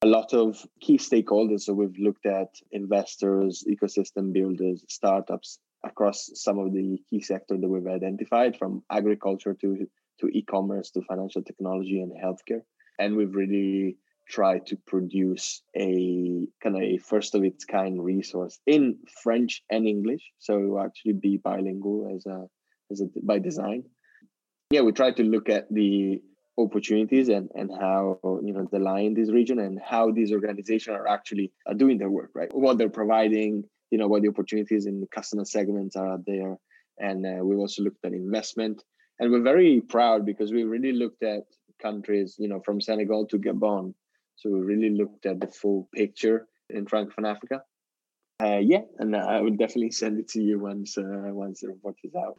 a 0.03 0.05
lot 0.05 0.33
of 0.33 0.61
key 0.81 0.97
stakeholders. 0.97 1.61
So 1.61 1.73
we've 1.73 1.97
looked 1.97 2.25
at 2.25 2.49
investors, 2.71 3.63
ecosystem 3.69 4.33
builders, 4.33 4.83
startups 4.89 5.59
across 5.85 6.29
some 6.35 6.59
of 6.59 6.73
the 6.73 6.99
key 7.09 7.21
sectors 7.21 7.61
that 7.61 7.69
we've 7.69 7.87
identified 7.87 8.57
from 8.57 8.83
agriculture 8.91 9.55
to, 9.61 9.87
to 10.19 10.27
e-commerce 10.27 10.91
to 10.91 11.01
financial 11.07 11.41
technology 11.41 12.01
and 12.01 12.11
healthcare. 12.11 12.61
And 12.99 13.15
we've 13.15 13.33
really 13.33 13.95
tried 14.27 14.65
to 14.67 14.75
produce 14.85 15.61
a 15.75 16.47
kind 16.61 16.75
of 16.75 16.81
a 16.81 16.97
first 16.97 17.33
of 17.33 17.43
its 17.45 17.63
kind 17.63 18.03
resource 18.03 18.59
in 18.67 18.97
French 19.23 19.63
and 19.69 19.87
English. 19.87 20.23
So 20.39 20.57
it 20.57 20.67
will 20.67 20.81
actually 20.81 21.13
be 21.13 21.37
bilingual 21.37 22.13
as 22.13 22.25
a 22.25 22.47
as 22.91 23.01
a 23.01 23.05
by 23.21 23.39
design. 23.39 23.83
Yeah, 24.71 24.81
we 24.81 24.91
try 24.91 25.11
to 25.11 25.23
look 25.23 25.49
at 25.49 25.67
the 25.69 26.21
opportunities 26.57 27.29
and, 27.29 27.49
and 27.55 27.71
how 27.71 28.19
you 28.43 28.53
know 28.53 28.67
the 28.71 28.79
lie 28.79 29.01
in 29.01 29.13
this 29.13 29.31
region 29.31 29.59
and 29.59 29.79
how 29.83 30.11
these 30.11 30.31
organizations 30.31 30.95
are 30.95 31.07
actually 31.07 31.51
are 31.67 31.73
doing 31.73 31.97
their 31.97 32.09
work 32.09 32.31
right? 32.35 32.53
What 32.53 32.77
they're 32.77 32.89
providing 32.89 33.63
you 33.91 33.97
know 33.97 34.07
what 34.07 34.21
the 34.21 34.29
opportunities 34.29 34.85
in 34.85 34.99
the 35.01 35.07
customer 35.07 35.45
segments 35.45 35.95
are 35.95 36.17
there. 36.25 36.57
And 36.99 37.25
uh, 37.25 37.43
we've 37.43 37.59
also 37.59 37.83
looked 37.83 38.05
at 38.05 38.13
investment. 38.13 38.83
And 39.19 39.31
we're 39.31 39.41
very 39.41 39.81
proud 39.81 40.25
because 40.25 40.51
we 40.51 40.63
really 40.63 40.93
looked 40.93 41.23
at 41.23 41.43
countries 41.81 42.35
you 42.37 42.47
know 42.47 42.61
from 42.63 42.81
senegal 42.81 43.25
to 43.27 43.37
gabon. 43.37 43.93
So 44.35 44.49
we 44.49 44.59
really 44.59 44.91
looked 44.91 45.25
at 45.25 45.39
the 45.39 45.47
full 45.47 45.89
picture 45.93 46.47
in 46.69 46.85
francophone 46.85 47.29
africa. 47.29 47.63
Uh, 48.41 48.59
yeah 48.61 48.81
and 48.97 49.15
i 49.15 49.39
would 49.39 49.57
definitely 49.59 49.91
send 49.91 50.19
it 50.19 50.27
to 50.27 50.41
you 50.41 50.59
once 50.59 50.97
uh, 50.97 51.29
once 51.43 51.61
the 51.61 51.67
report 51.67 51.95
is 52.03 52.15
out 52.15 52.37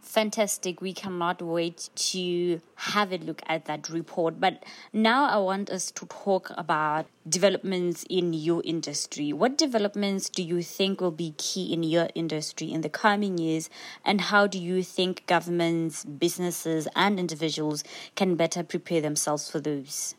Fantastic. 0.00 0.80
We 0.80 0.94
cannot 0.94 1.42
wait 1.42 1.90
to 1.94 2.60
have 2.76 3.12
a 3.12 3.18
look 3.18 3.42
at 3.46 3.66
that 3.66 3.88
report. 3.88 4.40
But 4.40 4.64
now 4.92 5.26
I 5.26 5.36
want 5.36 5.70
us 5.70 5.90
to 5.92 6.06
talk 6.06 6.50
about 6.56 7.06
developments 7.28 8.04
in 8.08 8.32
your 8.32 8.62
industry. 8.64 9.32
What 9.32 9.58
developments 9.58 10.28
do 10.30 10.42
you 10.42 10.62
think 10.62 11.00
will 11.00 11.10
be 11.10 11.34
key 11.36 11.72
in 11.72 11.82
your 11.82 12.08
industry 12.14 12.72
in 12.72 12.80
the 12.80 12.88
coming 12.88 13.38
years? 13.38 13.68
And 14.04 14.22
how 14.22 14.46
do 14.46 14.58
you 14.58 14.82
think 14.82 15.26
governments, 15.26 16.04
businesses, 16.04 16.88
and 16.96 17.20
individuals 17.20 17.84
can 18.16 18.34
better 18.34 18.62
prepare 18.62 19.00
themselves 19.00 19.50
for 19.50 19.60
those? 19.60 20.14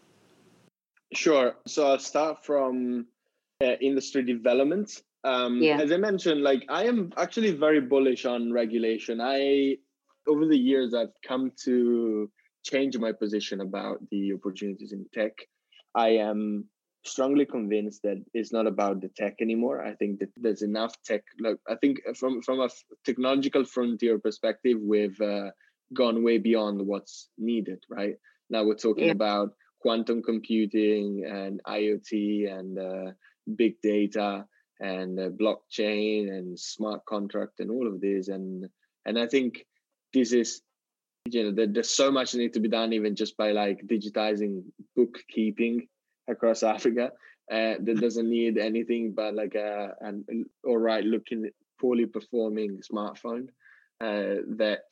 Sure. 1.14 1.56
So 1.66 1.88
I'll 1.88 2.00
start 2.00 2.46
from 2.46 3.08
uh, 3.62 3.74
industry 3.82 4.24
development 4.24 5.02
um, 5.24 5.62
yeah. 5.62 5.80
as 5.80 5.92
i 5.92 5.98
mentioned 5.98 6.42
like 6.42 6.66
i 6.70 6.86
am 6.86 7.12
actually 7.18 7.52
very 7.52 7.82
bullish 7.82 8.26
on 8.26 8.52
regulation. 8.52 9.20
I 9.22 9.78
over 10.28 10.46
the 10.46 10.58
years 10.58 10.94
i've 10.94 11.14
come 11.28 11.52
to 11.66 12.30
change 12.64 12.98
my 12.98 13.12
position 13.12 13.62
about 13.62 13.98
the 14.12 14.34
opportunities 14.34 14.92
in 14.92 15.06
tech. 15.14 15.34
I 15.96 16.10
am 16.10 16.66
strongly 17.06 17.46
convinced 17.46 18.02
that 18.04 18.24
it's 18.34 18.52
not 18.52 18.68
about 18.68 19.02
the 19.02 19.10
tech 19.16 19.36
anymore. 19.42 19.84
I 19.84 19.96
think 19.96 20.20
that 20.20 20.30
there's 20.36 20.62
enough 20.62 20.94
tech 21.04 21.24
like 21.40 21.58
i 21.68 21.76
think 21.76 22.00
from 22.16 22.42
from 22.42 22.60
a 22.60 22.70
technological 23.06 23.66
frontier 23.66 24.20
perspective 24.20 24.78
we've 24.82 25.20
uh, 25.22 25.50
gone 25.94 26.24
way 26.24 26.38
beyond 26.38 26.86
what's 26.86 27.30
needed 27.38 27.84
right? 27.90 28.16
Now 28.50 28.64
we're 28.64 28.76
talking 28.76 29.08
yeah. 29.08 29.20
about 29.20 29.54
quantum 29.82 30.22
computing 30.22 31.24
and 31.26 31.62
iot 31.68 32.10
and 32.12 32.78
uh, 32.78 33.12
big 33.56 33.82
data 33.82 34.46
and 34.80 35.20
uh, 35.20 35.30
blockchain 35.30 36.30
and 36.30 36.60
smart 36.60 37.06
contract 37.06 37.60
and 37.60 37.70
all 37.70 37.88
of 37.88 38.00
this. 38.00 38.28
And 38.30 38.70
and 39.06 39.20
i 39.20 39.28
think 39.28 39.66
this 40.14 40.32
is 40.32 40.62
you 41.26 41.44
know 41.44 41.52
there, 41.52 41.68
there's 41.68 41.90
so 41.90 42.12
much 42.12 42.34
need 42.36 42.54
to 42.54 42.60
be 42.60 42.70
done 42.70 42.94
even 42.94 43.16
just 43.16 43.36
by 43.38 43.52
like 43.52 43.86
digitizing 43.86 44.64
bookkeeping 44.96 45.88
across 46.30 46.64
africa 46.76 47.12
uh, 47.52 47.74
that 47.80 47.98
doesn't 48.00 48.30
need 48.30 48.58
anything 48.58 49.14
but 49.14 49.34
like 49.34 49.56
a 49.56 49.94
an 50.02 50.46
all 50.64 50.78
right 50.78 51.04
looking 51.04 51.50
poorly 51.82 52.06
performing 52.06 52.80
smartphone 52.92 53.48
uh, 54.02 54.42
that 54.58 54.84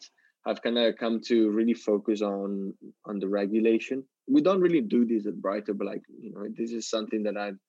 i've 0.46 0.62
kind 0.62 0.78
of 0.78 0.98
come 0.98 1.22
to 1.22 1.50
really 1.52 1.74
focus 1.74 2.22
on 2.22 2.74
on 3.06 3.20
the 3.20 3.28
regulation. 3.28 4.04
We 4.30 4.42
don't 4.42 4.60
really 4.60 4.82
do 4.82 5.06
this 5.06 5.26
at 5.26 5.36
Briter 5.36 5.78
but 5.78 5.88
like 5.88 6.04
you 6.20 6.32
know 6.32 6.46
this 6.58 6.72
is 6.72 6.90
something 6.90 7.24
that 7.24 7.38
i've 7.38 7.60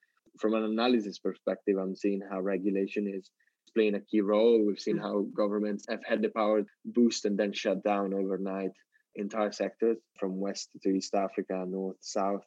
from 0.41 0.55
an 0.55 0.65
analysis 0.65 1.19
perspective, 1.19 1.77
I'm 1.81 1.97
seeing 1.97 2.21
how 2.31 2.41
regulation 2.41 3.13
is 3.13 3.31
playing 3.75 3.95
a 3.95 4.01
key 4.01 4.21
role. 4.21 4.65
We've 4.65 4.79
seen 4.79 4.99
how 4.99 5.27
governments 5.37 5.87
have 5.89 6.01
had 6.05 6.23
the 6.23 6.31
power 6.31 6.63
boost 6.85 7.25
and 7.25 7.39
then 7.39 7.53
shut 7.53 7.83
down 7.85 8.15
overnight 8.15 8.71
entire 9.17 9.53
sectors 9.53 9.99
from 10.19 10.41
West 10.41 10.71
to 10.83 10.91
East 10.91 11.15
Africa, 11.15 11.65
North, 11.67 11.97
South, 12.01 12.45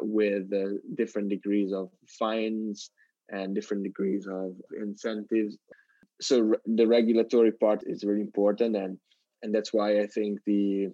with 0.00 0.52
uh, 0.52 0.78
different 0.96 1.28
degrees 1.28 1.72
of 1.72 1.90
fines 2.18 2.90
and 3.28 3.54
different 3.54 3.84
degrees 3.84 4.26
of 4.30 4.52
incentives. 4.80 5.56
So 6.20 6.40
re- 6.40 6.58
the 6.66 6.86
regulatory 6.86 7.52
part 7.52 7.82
is 7.86 8.04
really 8.04 8.22
important, 8.22 8.76
and 8.76 8.98
and 9.42 9.54
that's 9.54 9.72
why 9.72 10.00
I 10.00 10.06
think 10.06 10.38
the 10.46 10.88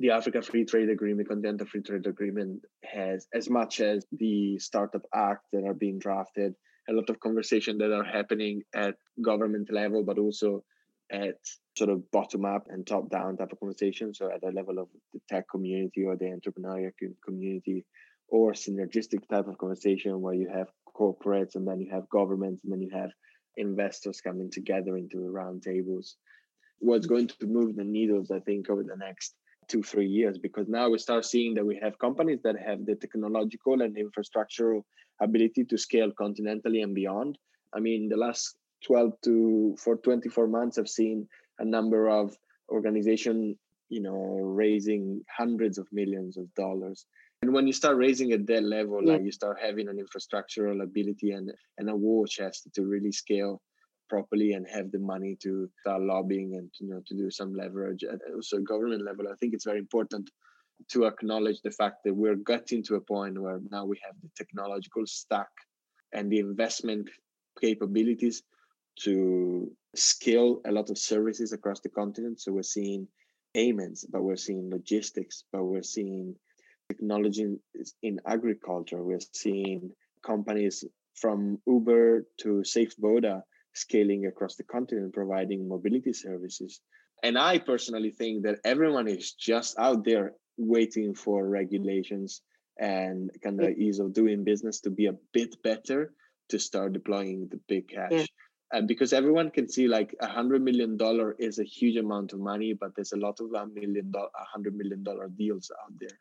the 0.00 0.10
Africa 0.10 0.40
Free 0.40 0.64
Trade 0.64 0.88
Agreement, 0.88 1.28
Continental 1.28 1.66
Free 1.66 1.82
Trade 1.82 2.06
Agreement, 2.06 2.64
has 2.82 3.28
as 3.34 3.50
much 3.50 3.80
as 3.80 4.06
the 4.10 4.58
Startup 4.58 5.02
Act 5.14 5.44
that 5.52 5.64
are 5.64 5.74
being 5.74 5.98
drafted, 5.98 6.54
a 6.88 6.92
lot 6.94 7.10
of 7.10 7.20
conversation 7.20 7.76
that 7.78 7.92
are 7.92 8.02
happening 8.02 8.62
at 8.74 8.96
government 9.22 9.70
level, 9.70 10.02
but 10.02 10.18
also 10.18 10.64
at 11.12 11.36
sort 11.76 11.90
of 11.90 12.10
bottom 12.12 12.46
up 12.46 12.64
and 12.70 12.86
top 12.86 13.10
down 13.10 13.36
type 13.36 13.52
of 13.52 13.60
conversation. 13.60 14.14
So 14.14 14.30
at 14.32 14.40
the 14.40 14.50
level 14.52 14.78
of 14.78 14.88
the 15.12 15.20
tech 15.28 15.44
community 15.50 16.04
or 16.04 16.16
the 16.16 16.26
entrepreneurial 16.26 16.92
community, 17.22 17.84
or 18.28 18.52
synergistic 18.52 19.28
type 19.28 19.48
of 19.48 19.58
conversation 19.58 20.22
where 20.22 20.34
you 20.34 20.48
have 20.48 20.68
corporates 20.96 21.56
and 21.56 21.68
then 21.68 21.78
you 21.78 21.90
have 21.92 22.08
governments 22.08 22.62
and 22.64 22.72
then 22.72 22.80
you 22.80 22.90
have 22.94 23.10
investors 23.58 24.22
coming 24.22 24.50
together 24.50 24.96
into 24.96 25.18
round 25.28 25.62
tables. 25.62 26.16
What's 26.78 27.06
going 27.06 27.28
to 27.28 27.46
move 27.46 27.76
the 27.76 27.84
needles, 27.84 28.30
I 28.30 28.38
think, 28.40 28.70
over 28.70 28.82
the 28.82 28.96
next 28.96 29.34
two 29.70 29.82
three 29.82 30.06
years 30.06 30.36
because 30.46 30.66
now 30.68 30.88
we 30.90 30.98
start 30.98 31.24
seeing 31.24 31.54
that 31.54 31.64
we 31.64 31.78
have 31.82 31.98
companies 32.06 32.40
that 32.42 32.56
have 32.68 32.84
the 32.86 32.96
technological 32.96 33.82
and 33.82 33.96
infrastructural 33.96 34.82
ability 35.20 35.64
to 35.64 35.76
scale 35.86 36.10
continentally 36.22 36.82
and 36.82 36.94
beyond 36.94 37.38
i 37.76 37.78
mean 37.86 38.08
the 38.08 38.16
last 38.16 38.56
12 38.84 39.12
to 39.26 39.76
for 39.78 39.96
24 39.96 40.48
months 40.48 40.78
i've 40.78 40.88
seen 40.88 41.26
a 41.60 41.64
number 41.64 42.08
of 42.08 42.36
organization 42.70 43.56
you 43.88 44.00
know 44.00 44.20
raising 44.62 45.22
hundreds 45.38 45.76
of 45.78 45.86
millions 45.92 46.36
of 46.36 46.46
dollars 46.54 47.06
And 47.42 47.54
when 47.56 47.66
you 47.66 47.72
start 47.72 47.96
raising 47.96 48.32
at 48.32 48.46
that 48.48 48.64
level, 48.64 48.98
Yeah. 49.02 49.12
like 49.12 49.24
you 49.28 49.32
start 49.32 49.56
having 49.66 49.88
an 49.88 49.98
infrastructural 50.04 50.82
ability 50.88 51.30
and, 51.38 51.46
and 51.78 51.88
a 51.88 51.96
war 51.96 52.26
chest 52.26 52.68
to 52.74 52.80
really 52.94 53.12
scale 53.12 53.62
properly 54.10 54.52
and 54.52 54.66
have 54.68 54.90
the 54.90 54.98
money 54.98 55.36
to 55.42 55.70
start 55.80 56.02
lobbying 56.02 56.56
and 56.56 56.70
you 56.80 56.88
know 56.90 57.00
to 57.06 57.14
do 57.16 57.30
some 57.30 57.54
leverage 57.54 58.04
at 58.04 58.20
also 58.34 58.58
government 58.58 59.04
level. 59.04 59.26
I 59.28 59.36
think 59.36 59.54
it's 59.54 59.64
very 59.64 59.78
important 59.78 60.28
to 60.92 61.04
acknowledge 61.04 61.60
the 61.62 61.70
fact 61.70 61.98
that 62.04 62.14
we're 62.14 62.42
getting 62.52 62.82
to 62.84 62.96
a 62.96 63.00
point 63.00 63.40
where 63.40 63.60
now 63.70 63.84
we 63.84 63.98
have 64.04 64.14
the 64.22 64.30
technological 64.36 65.04
stack 65.06 65.52
and 66.12 66.30
the 66.30 66.38
investment 66.38 67.08
capabilities 67.60 68.42
to 69.04 69.70
scale 69.94 70.60
a 70.66 70.72
lot 70.72 70.90
of 70.90 70.98
services 70.98 71.52
across 71.52 71.80
the 71.80 71.88
continent. 71.88 72.40
So 72.40 72.52
we're 72.52 72.62
seeing 72.62 73.06
payments, 73.54 74.04
but 74.04 74.22
we're 74.22 74.36
seeing 74.36 74.70
logistics, 74.70 75.44
but 75.52 75.64
we're 75.64 75.82
seeing 75.82 76.34
technology 76.88 77.56
in, 78.02 78.20
agriculture. 78.26 79.02
We're 79.02 79.26
seeing 79.32 79.90
companies 80.24 80.84
from 81.14 81.58
Uber 81.66 82.26
to 82.42 82.48
SafeBoda 82.76 83.42
scaling 83.74 84.26
across 84.26 84.56
the 84.56 84.64
continent, 84.64 85.14
providing 85.14 85.68
mobility 85.68 86.12
services. 86.12 86.80
And 87.22 87.38
I 87.38 87.58
personally 87.58 88.10
think 88.10 88.44
that 88.44 88.58
everyone 88.64 89.08
is 89.08 89.32
just 89.32 89.78
out 89.78 90.04
there 90.04 90.32
waiting 90.56 91.14
for 91.14 91.46
regulations 91.46 92.42
and 92.78 93.30
kind 93.42 93.60
of 93.60 93.70
ease 93.70 93.98
of 93.98 94.14
doing 94.14 94.44
business 94.44 94.80
to 94.80 94.90
be 94.90 95.06
a 95.06 95.16
bit 95.32 95.62
better 95.62 96.12
to 96.48 96.58
start 96.58 96.92
deploying 96.92 97.48
the 97.50 97.60
big 97.68 97.88
cash. 97.88 98.12
Yeah. 98.12 98.24
And 98.72 98.86
because 98.86 99.12
everyone 99.12 99.50
can 99.50 99.68
see 99.68 99.88
like 99.88 100.14
a 100.20 100.28
hundred 100.28 100.62
million 100.62 100.96
dollar 100.96 101.34
is 101.38 101.58
a 101.58 101.64
huge 101.64 101.96
amount 101.96 102.32
of 102.32 102.40
money, 102.40 102.72
but 102.72 102.92
there's 102.94 103.12
a 103.12 103.16
lot 103.16 103.40
of 103.40 103.52
a 103.52 103.66
million 103.66 104.10
dollar, 104.12 104.28
a 104.34 104.44
hundred 104.44 104.76
million 104.76 105.02
dollar 105.02 105.28
deals 105.28 105.70
out 105.82 105.92
there. 105.98 106.18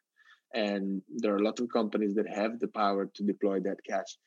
And 0.53 1.01
there 1.15 1.33
are 1.33 1.37
a 1.37 1.43
lot 1.43 1.59
of 1.59 1.69
companies 1.71 2.15
that 2.15 2.27
have 2.27 2.59
the 2.59 2.67
power 2.67 3.05
to 3.05 3.23
deploy 3.23 3.59
that 3.61 3.77
cash. 3.87 4.17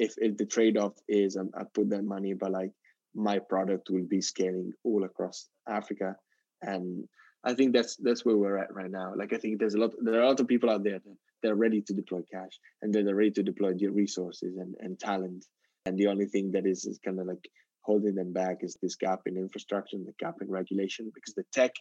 If, 0.00 0.14
if 0.16 0.36
the 0.36 0.46
trade-off 0.46 0.94
is 1.08 1.36
um, 1.36 1.50
I 1.54 1.64
put 1.74 1.90
that 1.90 2.04
money, 2.04 2.32
but 2.32 2.50
like 2.50 2.72
my 3.14 3.38
product 3.38 3.90
will 3.90 4.06
be 4.08 4.20
scaling 4.20 4.72
all 4.84 5.04
across 5.04 5.48
Africa. 5.68 6.16
And 6.62 7.04
I 7.44 7.54
think 7.54 7.72
that's 7.74 7.96
that's 7.96 8.24
where 8.24 8.36
we're 8.36 8.58
at 8.58 8.74
right 8.74 8.90
now. 8.90 9.12
Like 9.16 9.32
I 9.32 9.38
think 9.38 9.58
there's 9.58 9.74
a 9.74 9.78
lot 9.78 9.92
there 10.00 10.20
are 10.20 10.22
a 10.22 10.28
lot 10.28 10.40
of 10.40 10.48
people 10.48 10.70
out 10.70 10.84
there 10.84 11.00
that 11.04 11.16
they're 11.42 11.54
ready 11.54 11.80
to 11.82 11.94
deploy 11.94 12.20
cash 12.32 12.54
and 12.82 12.92
they're 12.92 13.14
ready 13.14 13.30
to 13.32 13.42
deploy 13.42 13.72
the 13.74 13.88
resources 13.88 14.56
and, 14.56 14.74
and 14.80 14.98
talent. 14.98 15.44
And 15.86 15.96
the 15.98 16.08
only 16.08 16.26
thing 16.26 16.52
that 16.52 16.66
is, 16.66 16.84
is 16.84 16.98
kind 17.04 17.18
of 17.18 17.26
like 17.26 17.48
holding 17.82 18.14
them 18.14 18.32
back 18.32 18.58
is 18.60 18.76
this 18.82 18.96
gap 18.96 19.20
in 19.26 19.36
infrastructure 19.36 19.96
and 19.96 20.06
the 20.06 20.12
gap 20.18 20.34
in 20.42 20.50
regulation 20.50 21.10
because 21.14 21.34
the 21.34 21.44
tech, 21.52 21.72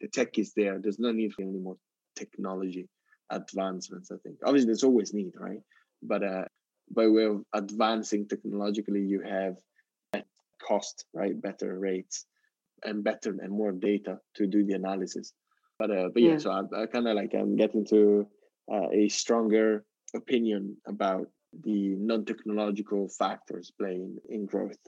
the 0.00 0.08
tech 0.08 0.36
is 0.38 0.52
there. 0.56 0.80
There's 0.80 0.98
no 0.98 1.12
need 1.12 1.32
for 1.32 1.42
any 1.42 1.58
more 1.58 1.76
technology 2.16 2.88
advancements, 3.30 4.10
I 4.10 4.16
think. 4.24 4.36
Obviously 4.44 4.66
there's 4.66 4.84
always 4.84 5.14
need, 5.14 5.32
right? 5.38 5.60
But 6.02 6.22
uh 6.24 6.44
by 6.90 7.06
way 7.08 7.24
of 7.24 7.44
advancing 7.52 8.28
technologically, 8.28 9.00
you 9.00 9.20
have 9.22 9.56
at 10.12 10.26
cost, 10.60 11.06
right? 11.14 11.40
Better 11.40 11.78
rates 11.78 12.26
and 12.84 13.02
better 13.02 13.30
and 13.30 13.50
more 13.50 13.72
data 13.72 14.18
to 14.36 14.46
do 14.46 14.64
the 14.64 14.74
analysis. 14.74 15.32
But 15.78 15.90
uh, 15.90 16.08
but 16.12 16.22
yeah, 16.22 16.32
Yeah. 16.32 16.38
so 16.38 16.50
I, 16.50 16.82
I 16.82 16.86
kind 16.86 17.08
of 17.08 17.16
like 17.16 17.34
I'm 17.34 17.56
getting 17.56 17.84
to 17.86 18.26
uh, 18.72 18.88
a 18.92 19.08
stronger 19.08 19.84
opinion 20.14 20.76
about 20.86 21.26
the 21.62 21.94
non-technological 21.96 23.08
factors 23.08 23.72
playing 23.78 24.18
in 24.28 24.46
growth. 24.46 24.78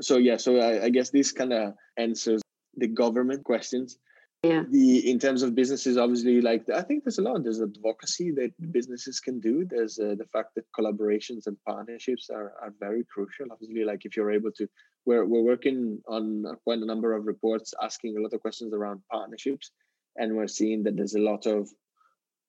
So 0.00 0.16
yeah, 0.18 0.36
so 0.36 0.58
I, 0.58 0.84
I 0.84 0.88
guess 0.90 1.10
this 1.10 1.32
kind 1.32 1.52
of 1.52 1.74
answers 1.96 2.42
the 2.76 2.88
government 2.88 3.44
questions. 3.44 3.98
Yeah. 4.44 4.64
The 4.68 5.10
in 5.10 5.18
terms 5.18 5.42
of 5.42 5.54
businesses, 5.54 5.96
obviously, 5.96 6.42
like 6.42 6.68
I 6.68 6.82
think 6.82 7.04
there's 7.04 7.18
a 7.18 7.22
lot. 7.22 7.42
There's 7.42 7.62
advocacy 7.62 8.30
that 8.32 8.52
businesses 8.72 9.18
can 9.18 9.40
do. 9.40 9.64
There's 9.64 9.98
uh, 9.98 10.16
the 10.18 10.26
fact 10.34 10.54
that 10.56 10.66
collaborations 10.78 11.46
and 11.46 11.56
partnerships 11.66 12.28
are 12.28 12.52
are 12.60 12.74
very 12.78 13.04
crucial. 13.04 13.46
Obviously, 13.50 13.84
like 13.84 14.04
if 14.04 14.16
you're 14.16 14.32
able 14.32 14.52
to, 14.58 14.68
we're 15.06 15.24
we're 15.24 15.40
working 15.52 16.02
on 16.06 16.44
quite 16.64 16.80
a 16.80 16.84
number 16.84 17.14
of 17.14 17.24
reports 17.24 17.72
asking 17.82 18.18
a 18.18 18.20
lot 18.20 18.34
of 18.34 18.42
questions 18.42 18.74
around 18.74 19.00
partnerships, 19.10 19.70
and 20.16 20.36
we're 20.36 20.46
seeing 20.46 20.82
that 20.82 20.94
there's 20.94 21.14
a 21.14 21.20
lot 21.32 21.46
of 21.46 21.70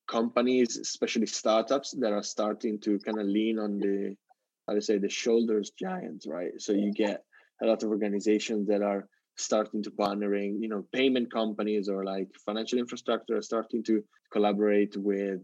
companies, 0.06 0.76
especially 0.76 1.26
startups, 1.26 1.92
that 1.92 2.12
are 2.12 2.22
starting 2.22 2.78
to 2.80 2.98
kind 2.98 3.18
of 3.18 3.26
lean 3.26 3.58
on 3.58 3.78
the, 3.78 4.14
how 4.68 4.74
to 4.74 4.82
say, 4.82 4.98
the 4.98 5.08
shoulders 5.08 5.70
giants, 5.70 6.26
right? 6.26 6.52
So 6.58 6.72
you 6.72 6.92
get 6.92 7.24
a 7.62 7.66
lot 7.66 7.82
of 7.82 7.88
organizations 7.88 8.68
that 8.68 8.82
are 8.82 9.08
starting 9.36 9.82
to 9.82 9.90
partnering, 9.90 10.60
you 10.60 10.68
know, 10.68 10.84
payment 10.92 11.32
companies 11.32 11.88
or 11.88 12.04
like 12.04 12.28
financial 12.44 12.78
infrastructure 12.78 13.40
starting 13.42 13.82
to 13.84 14.02
collaborate 14.32 14.96
with. 14.96 15.40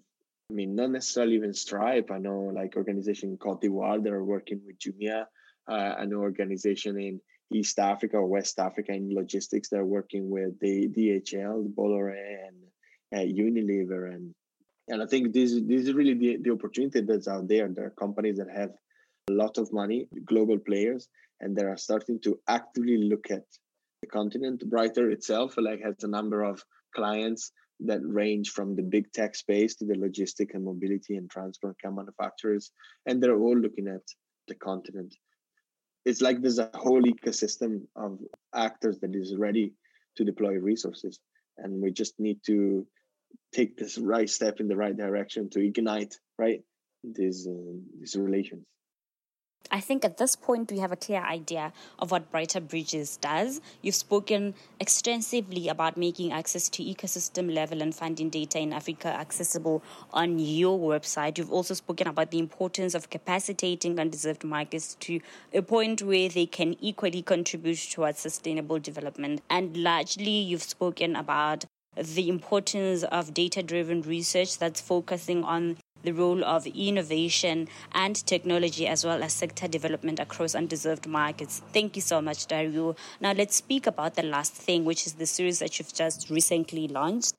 I 0.50 0.54
mean, 0.54 0.74
not 0.74 0.90
necessarily 0.90 1.36
even 1.36 1.54
Stripe. 1.54 2.10
I 2.10 2.18
know 2.18 2.52
like 2.54 2.76
organization 2.76 3.38
Cote 3.38 3.62
d'Ivoire 3.62 4.02
that 4.02 4.12
are 4.12 4.24
working 4.24 4.60
with 4.66 4.78
Jumia. 4.78 5.26
Uh, 5.68 6.04
know 6.04 6.18
organization 6.18 7.00
in 7.00 7.20
East 7.52 7.78
Africa 7.78 8.16
or 8.16 8.26
West 8.26 8.58
Africa 8.58 8.92
in 8.92 9.14
logistics 9.14 9.68
that 9.68 9.78
are 9.78 9.84
working 9.84 10.28
with 10.28 10.58
the 10.60 10.88
DHL, 10.88 11.72
Bolloré, 11.72 12.48
and 12.48 12.56
uh, 13.14 13.42
Unilever, 13.42 14.12
and 14.12 14.34
and 14.88 15.02
I 15.02 15.06
think 15.06 15.32
this 15.32 15.52
this 15.66 15.82
is 15.82 15.92
really 15.92 16.14
the, 16.14 16.38
the 16.40 16.50
opportunity 16.50 17.00
that's 17.00 17.28
out 17.28 17.48
there. 17.48 17.68
There 17.68 17.86
are 17.86 17.90
companies 17.90 18.38
that 18.38 18.50
have 18.50 18.70
a 19.30 19.32
lot 19.32 19.58
of 19.58 19.72
money, 19.72 20.08
global 20.24 20.58
players, 20.58 21.08
and 21.40 21.54
they 21.54 21.64
are 21.64 21.76
starting 21.76 22.18
to 22.20 22.38
actively 22.48 22.98
look 22.98 23.30
at 23.30 23.44
the 24.02 24.06
continent. 24.06 24.68
Briter 24.68 25.10
itself 25.10 25.54
like 25.56 25.80
has 25.82 26.02
a 26.02 26.08
number 26.08 26.42
of 26.42 26.62
clients 26.94 27.52
that 27.80 28.00
range 28.02 28.50
from 28.50 28.76
the 28.76 28.82
big 28.82 29.10
tech 29.12 29.34
space 29.34 29.76
to 29.76 29.86
the 29.86 29.94
logistic 29.94 30.54
and 30.54 30.64
mobility 30.64 31.16
and 31.16 31.30
transport 31.30 31.76
car 31.80 31.92
manufacturers, 31.92 32.70
and 33.06 33.22
they're 33.22 33.40
all 33.40 33.58
looking 33.58 33.88
at 33.88 34.02
the 34.48 34.54
continent. 34.54 35.14
It's 36.04 36.20
like 36.20 36.40
there's 36.40 36.58
a 36.58 36.70
whole 36.74 37.02
ecosystem 37.02 37.82
of 37.96 38.18
actors 38.54 38.98
that 39.00 39.14
is 39.14 39.36
ready 39.36 39.72
to 40.16 40.24
deploy 40.24 40.54
resources, 40.58 41.18
and 41.58 41.80
we 41.80 41.90
just 41.90 42.18
need 42.18 42.40
to 42.46 42.86
take 43.54 43.76
this 43.76 43.98
right 43.98 44.28
step 44.28 44.60
in 44.60 44.68
the 44.68 44.76
right 44.76 44.96
direction 44.96 45.48
to 45.50 45.60
ignite 45.60 46.14
right 46.38 46.62
these 47.02 47.46
uh, 47.46 47.78
these 47.98 48.16
relations. 48.16 48.64
I 49.74 49.80
think 49.80 50.04
at 50.04 50.18
this 50.18 50.36
point 50.36 50.70
we 50.70 50.80
have 50.80 50.92
a 50.92 50.96
clear 50.96 51.22
idea 51.22 51.72
of 51.98 52.10
what 52.10 52.30
Briter 52.30 52.60
Bridges 52.60 53.16
does. 53.16 53.62
You've 53.80 53.94
spoken 53.94 54.52
extensively 54.78 55.68
about 55.68 55.96
making 55.96 56.30
access 56.30 56.68
to 56.68 56.84
ecosystem 56.84 57.54
level 57.54 57.80
and 57.80 57.94
funding 57.94 58.28
data 58.28 58.58
in 58.58 58.74
Africa 58.74 59.08
accessible 59.08 59.82
on 60.12 60.38
your 60.38 60.78
website. 60.78 61.38
You've 61.38 61.50
also 61.50 61.72
spoken 61.72 62.06
about 62.06 62.30
the 62.32 62.38
importance 62.38 62.94
of 62.94 63.08
capacitating 63.08 63.98
undeserved 63.98 64.44
markets 64.44 64.94
to 65.00 65.20
a 65.54 65.62
point 65.62 66.02
where 66.02 66.28
they 66.28 66.44
can 66.44 66.76
equally 66.78 67.22
contribute 67.22 67.78
towards 67.78 68.18
sustainable 68.18 68.78
development. 68.78 69.40
And 69.48 69.74
largely, 69.74 70.32
you've 70.32 70.62
spoken 70.62 71.16
about 71.16 71.64
the 71.96 72.28
importance 72.28 73.04
of 73.04 73.32
data 73.32 73.62
driven 73.62 74.02
research 74.02 74.58
that's 74.58 74.82
focusing 74.82 75.44
on 75.44 75.78
the 76.02 76.12
role 76.12 76.44
of 76.44 76.66
innovation 76.66 77.68
and 77.92 78.14
technology 78.26 78.86
as 78.86 79.04
well 79.04 79.22
as 79.22 79.32
sector 79.32 79.68
development 79.68 80.18
across 80.18 80.54
undeserved 80.54 81.06
markets. 81.06 81.62
Thank 81.72 81.96
you 81.96 82.02
so 82.02 82.20
much, 82.20 82.46
Dario. 82.46 82.96
Now 83.20 83.32
let's 83.32 83.56
speak 83.56 83.86
about 83.86 84.14
the 84.14 84.22
last 84.22 84.54
thing, 84.54 84.84
which 84.84 85.06
is 85.06 85.14
the 85.14 85.26
series 85.26 85.58
that 85.60 85.78
you've 85.78 85.94
just 85.94 86.30
recently 86.30 86.88
launched. 86.88 87.34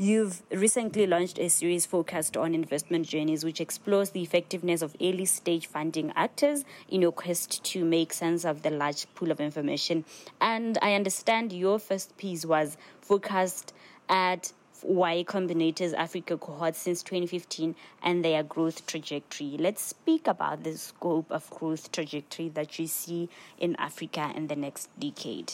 You've 0.00 0.42
recently 0.52 1.08
launched 1.08 1.40
a 1.40 1.48
series 1.48 1.84
focused 1.84 2.36
on 2.36 2.54
investment 2.54 3.04
journeys, 3.04 3.44
which 3.44 3.60
explores 3.60 4.10
the 4.10 4.22
effectiveness 4.22 4.80
of 4.80 4.94
early 5.00 5.24
stage 5.24 5.66
funding 5.66 6.12
actors 6.14 6.64
in 6.88 7.02
your 7.02 7.10
quest 7.10 7.64
to 7.64 7.84
make 7.84 8.12
sense 8.12 8.44
of 8.44 8.62
the 8.62 8.70
large 8.70 9.12
pool 9.16 9.32
of 9.32 9.40
information. 9.40 10.04
And 10.40 10.78
I 10.82 10.94
understand 10.94 11.52
your 11.52 11.80
first 11.80 12.16
piece 12.16 12.46
was 12.46 12.76
focused 13.00 13.74
at 14.08 14.52
Y 14.84 15.24
Combinator's 15.24 15.92
Africa 15.92 16.36
cohort 16.36 16.74
since 16.74 17.02
2015 17.02 17.74
and 18.02 18.24
their 18.24 18.42
growth 18.42 18.86
trajectory. 18.86 19.56
Let's 19.58 19.82
speak 19.82 20.26
about 20.26 20.64
the 20.64 20.76
scope 20.76 21.30
of 21.30 21.48
growth 21.50 21.92
trajectory 21.92 22.48
that 22.50 22.78
you 22.78 22.86
see 22.86 23.28
in 23.58 23.76
Africa 23.76 24.32
in 24.34 24.46
the 24.46 24.56
next 24.56 24.88
decade. 24.98 25.52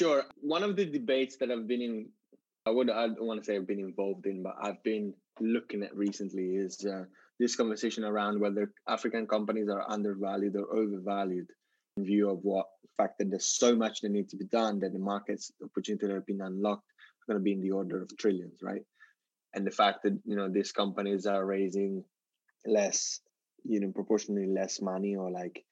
Sure. 0.00 0.24
One 0.40 0.62
of 0.62 0.76
the 0.76 0.84
debates 0.84 1.36
that 1.36 1.50
I've 1.50 1.66
been 1.66 1.82
in, 1.82 2.08
I 2.66 2.70
would 2.70 2.90
I 2.90 3.06
don't 3.06 3.26
want 3.26 3.40
to 3.40 3.44
say 3.44 3.56
I've 3.56 3.66
been 3.66 3.80
involved 3.80 4.26
in, 4.26 4.42
but 4.42 4.56
I've 4.60 4.82
been 4.82 5.14
looking 5.40 5.82
at 5.82 5.96
recently 5.96 6.56
is 6.56 6.84
uh, 6.84 7.04
this 7.38 7.56
conversation 7.56 8.04
around 8.04 8.40
whether 8.40 8.72
African 8.88 9.26
companies 9.26 9.68
are 9.68 9.84
undervalued 9.88 10.56
or 10.56 10.74
overvalued 10.74 11.48
in 11.96 12.04
view 12.04 12.30
of 12.30 12.40
what 12.42 12.66
fact 12.96 13.18
that 13.18 13.30
there's 13.30 13.44
so 13.46 13.74
much 13.74 14.00
that 14.00 14.10
needs 14.10 14.30
to 14.30 14.36
be 14.36 14.46
done 14.46 14.80
that 14.80 14.92
the 14.92 14.98
markets 14.98 15.52
opportunity 15.62 16.06
that 16.06 16.14
have 16.14 16.26
been 16.26 16.40
unlocked 16.40 16.90
going 17.26 17.38
to 17.38 17.42
be 17.44 17.52
in 17.52 17.60
the 17.60 17.72
order 17.72 18.02
of 18.02 18.16
trillions, 18.16 18.60
right? 18.62 18.82
And 19.54 19.66
the 19.66 19.70
fact 19.70 20.02
that 20.04 20.18
you 20.24 20.36
know 20.36 20.48
these 20.50 20.72
companies 20.72 21.26
are 21.26 21.44
raising 21.44 22.04
less, 22.66 23.20
you 23.64 23.80
know, 23.80 23.92
proportionally 23.92 24.46
less 24.46 24.80
money 24.80 25.16
or 25.16 25.30
like 25.30 25.64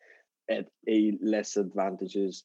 at 0.50 0.66
a 0.88 1.12
less 1.22 1.56
advantages 1.56 2.44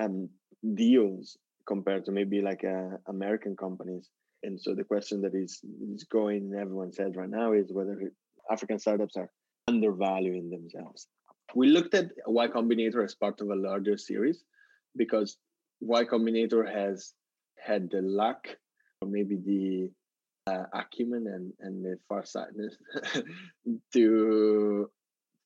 um 0.00 0.28
deals 0.74 1.38
compared 1.66 2.04
to 2.06 2.12
maybe 2.12 2.40
like 2.40 2.64
uh, 2.64 2.96
American 3.08 3.54
companies. 3.56 4.08
And 4.42 4.60
so 4.60 4.74
the 4.74 4.84
question 4.84 5.20
that 5.22 5.34
is, 5.34 5.60
is 5.94 6.04
going 6.04 6.50
in 6.52 6.58
everyone's 6.58 6.96
head 6.96 7.16
right 7.16 7.28
now 7.28 7.52
is 7.52 7.72
whether 7.72 8.12
African 8.50 8.78
startups 8.78 9.16
are 9.16 9.30
undervaluing 9.68 10.48
themselves. 10.48 11.06
We 11.54 11.68
looked 11.68 11.94
at 11.94 12.10
Y 12.26 12.46
Combinator 12.48 13.04
as 13.04 13.14
part 13.14 13.40
of 13.40 13.50
a 13.50 13.54
larger 13.54 13.98
series 13.98 14.42
because 14.96 15.36
Y 15.80 16.04
Combinator 16.04 16.62
has 16.72 17.12
had 17.64 17.90
the 17.90 18.02
luck 18.02 18.48
or 19.00 19.08
maybe 19.08 19.36
the 19.36 19.90
uh, 20.52 20.64
acumen 20.74 21.26
and, 21.26 21.52
and 21.60 21.84
the 21.84 21.98
farsightedness 22.08 22.76
to, 23.92 24.90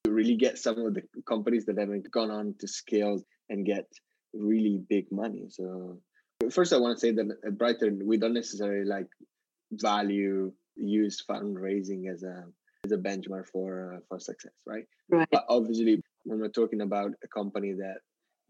to 0.05 0.11
really 0.11 0.37
get 0.37 0.59
some 0.59 0.79
of 0.79 0.95
the 0.95 1.03
companies 1.29 1.67
that 1.67 1.79
haven't 1.79 2.11
gone 2.11 2.31
on 2.31 2.55
to 2.61 2.69
scale 2.69 3.21
and 3.49 3.67
get 3.67 3.87
really 4.33 4.81
big 4.89 5.07
money. 5.11 5.47
So 5.51 5.99
first, 6.51 6.73
I 6.73 6.79
want 6.79 6.97
to 6.97 7.01
say 7.01 7.13
that 7.13 7.37
at 7.45 7.59
Brighton 7.59 8.01
we 8.07 8.17
don't 8.17 8.35
necessarily 8.35 8.85
like 8.85 9.09
value 9.73 10.53
use 10.77 11.23
fundraising 11.29 12.11
as 12.13 12.23
a 12.23 12.45
as 12.85 12.93
a 12.93 12.97
benchmark 12.97 13.47
for 13.53 13.95
uh, 13.95 14.01
for 14.09 14.19
success, 14.19 14.53
right? 14.67 14.85
Right. 15.11 15.29
But 15.31 15.45
obviously, 15.49 16.03
when 16.25 16.41
we're 16.41 16.49
talking 16.49 16.81
about 16.81 17.11
a 17.23 17.29
company 17.29 17.73
that 17.75 17.99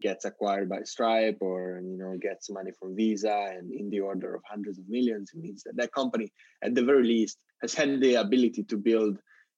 gets 0.03 0.25
acquired 0.25 0.69
by 0.69 0.81
Stripe 0.83 1.37
or 1.41 1.81
you 1.83 1.97
know 1.97 2.17
gets 2.21 2.49
money 2.49 2.71
from 2.79 2.95
Visa 2.95 3.37
and 3.55 3.73
in 3.73 3.89
the 3.89 4.01
order 4.01 4.35
of 4.35 4.41
hundreds 4.45 4.77
of 4.77 4.85
millions, 4.87 5.31
it 5.33 5.39
means 5.39 5.63
that 5.63 5.77
that 5.77 5.93
company, 5.93 6.31
at 6.63 6.75
the 6.75 6.83
very 6.83 7.05
least, 7.07 7.37
has 7.61 7.73
had 7.73 8.01
the 8.01 8.15
ability 8.15 8.63
to 8.65 8.77
build 8.77 9.17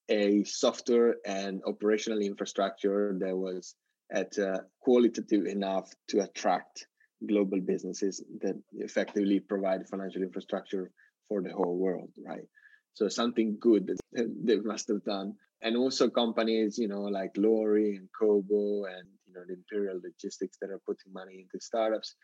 a 0.10 0.43
software 0.43 1.15
and 1.25 1.62
operational 1.65 2.19
infrastructure 2.19 3.17
that 3.19 3.36
was 3.36 3.75
at 4.12 4.38
uh, 4.38 4.60
qualitative 4.81 5.45
enough 5.47 5.91
to 6.08 6.19
attract 6.21 6.86
global 7.27 7.60
businesses 7.60 8.23
that 8.41 8.55
effectively 8.73 9.39
provide 9.39 9.88
financial 9.88 10.21
infrastructure 10.21 10.91
for 11.27 11.41
the 11.41 11.51
whole 11.51 11.77
world, 11.77 12.12
right? 12.23 12.47
So 12.93 13.08
something 13.08 13.58
good 13.60 13.88
that 13.88 13.99
they 14.45 14.58
must 14.58 14.88
have 14.89 15.03
done. 15.03 15.34
And 15.62 15.75
also 15.75 16.10
companies, 16.10 16.77
you 16.77 16.88
know, 16.88 17.01
like 17.01 17.31
Lori 17.36 17.95
and 17.95 18.08
Kobo 18.17 18.86
and 18.86 19.08
know 19.35 19.43
the 19.47 19.53
Imperial 19.53 19.99
Logistics 20.03 20.57
that 20.61 20.71
are 20.71 20.81
putting 20.85 21.13
money 21.13 21.41
into 21.41 21.63
startups. 21.63 22.15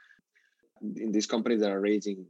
In 0.96 1.12
these 1.12 1.28
companies 1.28 1.62
that 1.62 1.72
are 1.72 1.82
raising 1.82 2.26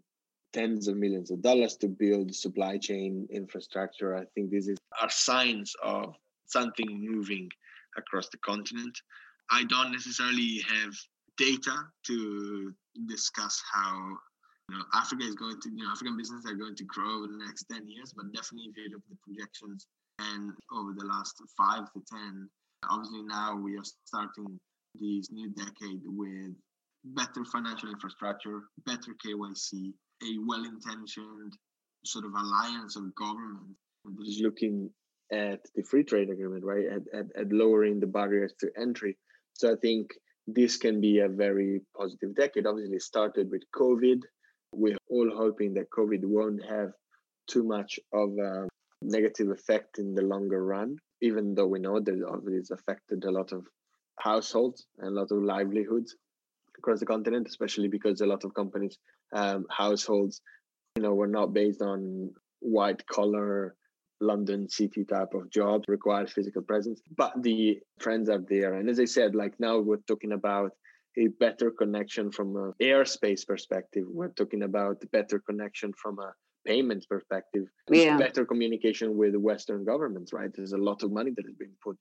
tens 0.53 0.87
of 0.87 0.97
millions 0.97 1.31
of 1.31 1.41
dollars 1.41 1.77
to 1.77 1.87
build 1.87 2.33
supply 2.33 2.77
chain 2.77 3.27
infrastructure. 3.31 4.15
I 4.15 4.25
think 4.35 4.51
this 4.51 4.67
is 4.67 4.77
are 5.01 5.09
signs 5.09 5.73
of 5.83 6.15
something 6.45 6.87
moving 6.89 7.49
across 7.97 8.29
the 8.29 8.37
continent. 8.37 8.97
I 9.49 9.63
don't 9.65 9.91
necessarily 9.91 10.63
have 10.69 10.93
data 11.37 11.75
to 12.07 12.73
discuss 13.07 13.61
how 13.71 14.17
you 14.69 14.77
know 14.77 14.83
Africa 14.93 15.23
is 15.23 15.35
going 15.35 15.59
to 15.61 15.69
you 15.69 15.83
know 15.83 15.91
African 15.91 16.17
businesses 16.17 16.49
are 16.51 16.55
going 16.55 16.75
to 16.75 16.83
grow 16.85 17.17
over 17.17 17.27
the 17.27 17.43
next 17.45 17.65
10 17.71 17.87
years, 17.87 18.13
but 18.15 18.31
definitely 18.33 18.69
if 18.69 18.77
you 18.77 18.89
look 18.91 19.03
at 19.03 19.09
the 19.09 19.17
projections 19.23 19.87
and 20.19 20.51
over 20.71 20.93
the 20.97 21.05
last 21.05 21.41
five 21.57 21.91
to 21.93 22.01
10, 22.11 22.49
obviously 22.89 23.23
now 23.23 23.55
we 23.55 23.77
are 23.77 23.83
starting 24.05 24.59
this 24.95 25.31
new 25.31 25.49
decade 25.49 26.01
with 26.05 26.53
better 27.03 27.43
financial 27.45 27.89
infrastructure, 27.89 28.61
better 28.85 29.15
KYC, 29.25 29.93
a 30.23 30.37
well-intentioned 30.45 31.53
sort 32.05 32.25
of 32.25 32.31
alliance 32.31 32.95
of 32.95 33.13
government 33.15 33.75
that 34.05 34.27
is 34.27 34.41
looking 34.43 34.89
at 35.31 35.61
the 35.75 35.83
free 35.83 36.03
trade 36.03 36.29
agreement, 36.29 36.63
right? 36.63 36.85
At, 36.85 37.19
at, 37.19 37.25
at 37.39 37.51
lowering 37.51 37.99
the 37.99 38.07
barriers 38.07 38.53
to 38.59 38.69
entry. 38.79 39.17
So 39.53 39.71
I 39.71 39.75
think 39.81 40.11
this 40.47 40.77
can 40.77 40.99
be 40.99 41.19
a 41.19 41.29
very 41.29 41.81
positive 41.97 42.35
decade. 42.35 42.65
Obviously, 42.65 42.99
started 42.99 43.49
with 43.51 43.63
COVID. 43.75 44.21
We're 44.73 44.97
all 45.09 45.31
hoping 45.33 45.73
that 45.75 45.91
COVID 45.95 46.23
won't 46.23 46.63
have 46.67 46.91
too 47.47 47.63
much 47.63 47.99
of 48.13 48.37
a 48.37 48.67
negative 49.01 49.49
effect 49.49 49.99
in 49.99 50.13
the 50.15 50.21
longer 50.21 50.63
run, 50.63 50.97
even 51.21 51.55
though 51.55 51.67
we 51.67 51.79
know 51.79 51.99
that 51.99 52.25
obviously 52.27 52.57
it's 52.57 52.71
affected 52.71 53.23
a 53.23 53.31
lot 53.31 53.51
of 53.51 53.65
households 54.21 54.85
and 54.99 55.09
a 55.09 55.19
lot 55.19 55.31
of 55.31 55.43
livelihoods 55.43 56.15
across 56.77 56.99
the 56.99 57.05
continent, 57.05 57.47
especially 57.47 57.87
because 57.87 58.21
a 58.21 58.25
lot 58.25 58.43
of 58.43 58.53
companies, 58.53 58.97
um, 59.33 59.65
households, 59.69 60.41
you 60.95 61.03
know, 61.03 61.13
were 61.13 61.27
not 61.27 61.53
based 61.53 61.81
on 61.81 62.31
white 62.59 63.05
collar 63.07 63.75
London 64.19 64.69
city 64.69 65.03
type 65.03 65.33
of 65.33 65.49
job 65.49 65.83
require 65.87 66.27
physical 66.27 66.61
presence, 66.61 67.01
but 67.17 67.33
the 67.41 67.79
trends 67.99 68.29
are 68.29 68.43
there. 68.47 68.75
And 68.75 68.89
as 68.89 68.99
I 68.99 69.05
said, 69.05 69.35
like 69.35 69.59
now 69.59 69.79
we're 69.79 69.97
talking 70.07 70.31
about 70.31 70.71
a 71.17 71.27
better 71.27 71.71
connection 71.71 72.31
from 72.31 72.55
an 72.55 72.73
airspace 72.81 73.45
perspective. 73.45 74.05
We're 74.07 74.29
talking 74.29 74.63
about 74.63 75.03
better 75.11 75.39
connection 75.39 75.91
from 76.01 76.19
a 76.19 76.33
payments 76.65 77.07
perspective, 77.07 77.65
yeah. 77.89 78.17
better 78.17 78.45
communication 78.45 79.17
with 79.17 79.35
Western 79.35 79.83
governments, 79.83 80.31
right? 80.31 80.51
There's 80.53 80.73
a 80.73 80.77
lot 80.77 81.01
of 81.01 81.11
money 81.11 81.31
that 81.35 81.45
has 81.45 81.55
been 81.55 81.73
put 81.83 81.97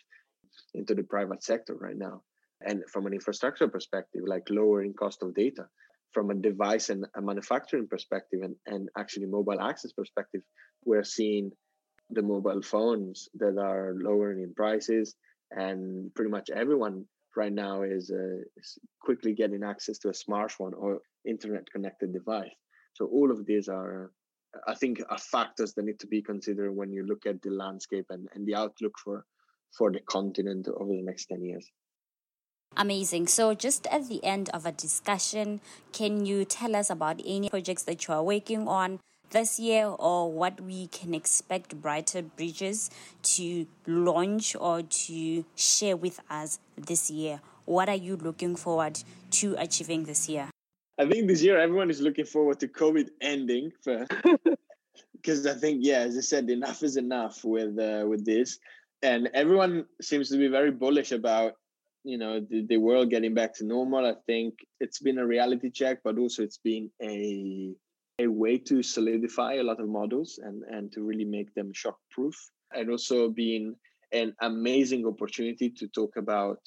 into 0.75 0.95
the 0.95 1.03
private 1.03 1.43
sector 1.43 1.75
right 1.75 1.97
now. 1.97 2.23
And 2.61 2.83
from 2.93 3.07
an 3.07 3.15
infrastructure 3.15 3.69
perspective, 3.69 4.23
like 4.27 4.51
lowering 4.51 4.95
cost 4.95 5.23
of 5.23 5.35
data, 5.35 5.67
from 6.13 6.31
a 6.31 6.35
device 6.35 6.91
and 6.91 7.07
a 7.17 7.23
manufacturing 7.23 7.87
perspective 7.87 8.41
and, 8.43 8.57
and 8.67 8.89
actually 8.99 9.27
mobile 9.27 9.61
access 9.61 9.93
perspective, 9.93 10.43
we're 10.85 11.05
seeing 11.05 11.53
the 12.11 12.23
mobile 12.23 12.63
phones 12.63 13.29
that 13.35 13.57
are 13.59 13.95
lowering 13.97 14.43
in 14.43 14.53
prices 14.55 15.15
and 15.53 16.13
pretty 16.15 16.31
much 16.31 16.51
everyone 16.51 17.05
right 17.37 17.53
now 17.53 17.83
is, 17.83 18.11
uh, 18.11 18.43
is 18.57 18.79
quickly 19.01 19.33
getting 19.33 19.63
access 19.63 19.99
to 19.99 20.09
a 20.09 20.13
smartphone 20.13 20.73
or 20.77 21.01
internet 21.25 21.71
connected 21.71 22.13
device 22.13 22.51
so 22.95 23.07
all 23.07 23.31
of 23.31 23.47
these 23.47 23.69
are 23.69 24.11
i 24.67 24.75
think 24.75 25.03
are 25.11 25.19
factors 25.19 25.75
that 25.75 25.85
need 25.85 25.99
to 25.99 26.07
be 26.07 26.23
considered 26.23 26.73
when 26.73 26.93
you 26.93 27.05
look 27.07 27.27
at 27.27 27.41
the 27.43 27.51
landscape 27.51 28.07
and, 28.11 28.29
and 28.35 28.47
the 28.47 28.55
outlook 28.55 28.93
for 29.03 29.25
for 29.77 29.91
the 29.91 30.01
continent 30.01 30.69
over 30.69 30.93
the 30.93 31.03
next 31.03 31.27
10 31.27 31.45
years 31.45 31.71
Amazing. 32.77 33.27
So, 33.27 33.53
just 33.53 33.87
at 33.89 34.09
the 34.09 34.25
end 34.25 34.49
of 34.51 34.65
a 34.65 34.71
discussion, 34.71 35.61
can 35.93 36.25
you 36.25 36.45
tell 36.45 36.77
us 36.77 36.89
about 36.89 37.21
any 37.27 37.51
projects 37.51 37.83
that 37.83 38.07
you 38.07 38.15
are 38.15 38.23
working 38.23 38.69
on 38.69 39.01
this 39.31 39.59
year 39.59 39.87
or 39.87 40.31
what 40.31 40.61
we 40.61 40.87
can 40.87 41.13
expect 41.13 41.81
Briter 41.81 42.25
Bridges 42.37 42.91
to 43.23 43.67
launch 43.87 44.55
or 44.55 44.83
to 44.83 45.45
share 45.57 45.97
with 45.97 46.21
us 46.31 46.61
this 46.77 47.11
year? 47.11 47.41
What 47.65 47.89
are 47.89 47.97
you 47.97 48.17
looking 48.17 48.55
forward 48.55 49.03
to 49.33 49.57
achieving 49.59 50.05
this 50.05 50.29
year? 50.29 50.49
I 50.99 51.09
think 51.09 51.27
this 51.27 51.43
year 51.43 51.59
everyone 51.59 51.91
is 51.91 52.01
looking 52.01 52.25
forward 52.25 52.61
to 52.61 52.69
COVID 52.69 53.09
ending 53.21 53.73
first. 53.83 54.13
because 55.13 55.47
I 55.47 55.55
think 55.55 55.81
yeah, 55.83 55.99
as 55.99 56.17
I 56.17 56.21
said, 56.21 56.49
enough 56.51 56.83
is 56.83 56.97
enough 56.97 57.45
with 57.45 57.79
uh, 57.79 58.07
with 58.07 58.25
this, 58.25 58.59
and 59.03 59.31
everyone 59.35 59.87
seems 60.01 60.29
to 60.31 60.37
be 60.37 60.49
very 60.49 60.71
bullish 60.71 61.13
about 61.13 61.55
you 62.05 62.19
know 62.19 62.41
the, 62.41 62.67
the 62.67 62.77
world 62.77 63.11
getting 63.11 63.35
back 63.35 63.55
to 63.55 63.65
normal. 63.65 64.07
I 64.07 64.15
think 64.27 64.55
it's 64.81 65.01
been 65.01 65.19
a 65.19 65.27
reality 65.27 65.71
check, 65.71 65.99
but 66.03 66.19
also 66.19 66.43
it's 66.43 66.59
been 66.59 66.91
a 67.03 67.75
a 68.19 68.27
way 68.27 68.59
to 68.59 68.83
solidify 68.83 69.55
a 69.55 69.63
lot 69.63 69.81
of 69.81 69.89
models 69.89 70.39
and, 70.43 70.63
and 70.65 70.93
to 70.93 71.03
really 71.03 71.25
make 71.25 71.55
them 71.55 71.73
shock 71.73 71.97
proof 72.11 72.37
and 72.73 72.91
also 72.91 73.31
being 73.31 73.75
an 74.13 74.35
amazing 74.43 75.07
opportunity 75.07 75.71
to 75.71 75.89
talk 75.89 76.17
about 76.17 76.59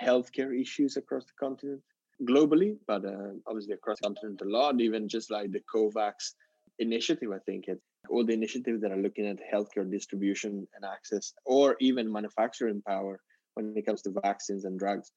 healthcare 0.00 0.58
issues 0.58 0.96
across 0.96 1.24
the 1.24 1.32
continent 1.38 1.82
globally, 2.24 2.76
but 2.86 3.04
uh, 3.04 3.32
obviously 3.46 3.74
across 3.74 3.98
the 4.00 4.06
continent 4.08 4.40
a 4.40 4.48
lot, 4.48 4.80
even 4.80 5.08
just 5.08 5.30
like 5.30 5.50
the 5.50 5.60
COVAX 5.74 6.34
initiative, 6.78 7.30
I 7.32 7.38
think 7.44 7.68
it, 7.68 7.80
all 8.12 8.24
the 8.24 8.32
initiatives 8.32 8.82
that 8.82 8.92
are 8.92 9.02
looking 9.02 9.26
at 9.26 9.38
healthcare 9.52 9.90
distribution 9.90 10.68
and 10.74 10.84
access, 10.84 11.32
or 11.44 11.76
even 11.80 12.12
manufacturing 12.12 12.82
power 12.82 13.20
when 13.54 13.74
it 13.76 13.86
comes 13.86 14.02
to 14.02 14.14
vaccines 14.22 14.64
and 14.64 14.78
drugs 14.78 15.10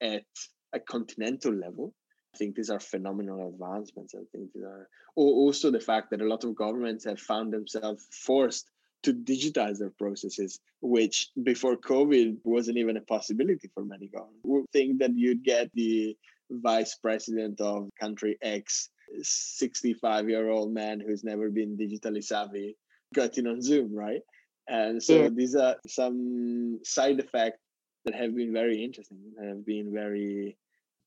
at 0.00 0.24
a 0.72 0.80
continental 0.80 1.52
level 1.52 1.94
I 2.34 2.38
think 2.38 2.54
these 2.54 2.70
are 2.70 2.80
phenomenal 2.80 3.48
advancements. 3.48 4.14
I 4.14 4.24
think 4.32 4.52
these 4.54 4.64
are 4.64 4.88
also 5.16 5.70
the 5.70 5.80
fact 5.80 6.10
that 6.10 6.22
a 6.22 6.26
lot 6.26 6.44
of 6.44 6.54
governments 6.54 7.04
have 7.04 7.20
found 7.20 7.52
themselves 7.52 8.06
forced 8.10 8.70
to 9.02 9.12
digitize 9.12 9.78
their 9.78 9.90
processes, 9.90 10.60
which 10.80 11.28
before 11.42 11.76
COVID 11.76 12.38
wasn't 12.44 12.78
even 12.78 12.96
a 12.96 13.02
possibility 13.02 13.68
for 13.74 13.84
many 13.84 14.06
governments. 14.06 14.40
We 14.44 14.62
think 14.72 15.00
that 15.00 15.14
you'd 15.14 15.44
get 15.44 15.70
the 15.74 16.16
vice 16.50 16.94
president 16.94 17.60
of 17.60 17.90
country 18.00 18.38
X, 18.40 18.88
65 19.20 20.28
year 20.28 20.50
old 20.50 20.72
man 20.72 21.00
who's 21.00 21.24
never 21.24 21.50
been 21.50 21.76
digitally 21.76 22.22
savvy, 22.22 22.76
getting 23.14 23.46
on 23.46 23.60
Zoom, 23.60 23.94
right? 23.94 24.22
And 24.68 25.02
so 25.02 25.22
yeah. 25.22 25.28
these 25.32 25.54
are 25.54 25.76
some 25.86 26.80
side 26.84 27.18
effects 27.18 27.58
that 28.04 28.14
have 28.14 28.34
been 28.34 28.52
very 28.52 28.82
interesting, 28.82 29.18
have 29.42 29.64
been 29.66 29.92
very 29.92 30.56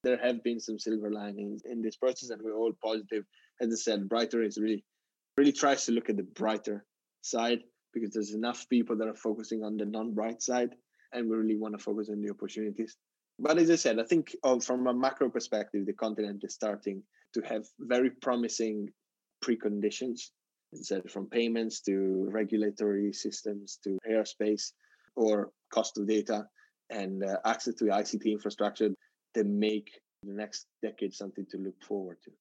there 0.04 0.18
have 0.18 0.44
been 0.44 0.60
some 0.60 0.78
silver 0.78 1.10
linings 1.10 1.63
in 1.65 1.82
this 1.82 1.96
process, 1.96 2.30
and 2.30 2.39
we're 2.41 2.56
all 2.56 2.74
positive. 2.82 3.26
As 3.60 3.74
I 3.74 3.76
said, 3.76 4.08
Briter 4.08 4.46
is 4.46 4.58
really 4.58 4.86
really 5.36 5.52
tries 5.52 5.86
to 5.86 5.91
look 5.91 6.10
at 6.10 6.18
the 6.18 6.24
brighter 6.24 6.86
side 7.22 7.62
because 7.91 8.12
there's 8.12 8.34
enough 8.34 8.70
people 8.70 8.96
that 8.98 9.08
are 9.08 9.15
focusing 9.15 9.63
on 9.63 9.78
the 9.78 9.86
non-bright 9.86 10.41
side, 10.41 10.76
and 11.12 11.30
we 11.30 11.36
really 11.36 11.58
want 11.58 11.78
to 11.78 11.84
focus 11.84 12.10
on 12.10 12.22
the 12.22 12.30
opportunities. 12.30 12.96
But 13.39 13.58
as 13.58 13.70
I 13.70 13.76
said, 13.76 14.00
I 14.00 14.04
think 14.04 14.36
uh, 14.44 14.60
from 14.60 14.88
a 14.88 14.94
macro 14.94 15.30
perspective, 15.30 15.86
the 15.86 15.94
continent 15.94 16.44
is 16.44 16.54
starting 16.54 17.04
to 17.36 17.41
have 17.41 17.65
very 17.80 18.10
promising 18.10 18.89
preconditions 19.43 20.32
said 20.74 21.10
from 21.10 21.28
payments 21.30 21.82
to 21.82 22.28
regulatory 22.32 23.13
systems 23.13 23.80
to 23.84 23.98
airspace 24.10 24.71
or 25.15 25.52
cost 25.74 25.98
of 25.98 26.08
data 26.08 26.45
and 26.89 27.24
uh, 27.24 27.38
access 27.45 27.74
to 27.76 27.86
ICT 27.86 28.26
infrastructure 28.26 28.89
that 29.34 29.45
make 29.45 29.89
the 30.24 30.34
next 30.34 30.67
decade 30.82 31.13
something 31.13 31.45
to 31.50 31.58
look 31.58 31.76
forward 31.88 32.17
to. 32.26 32.32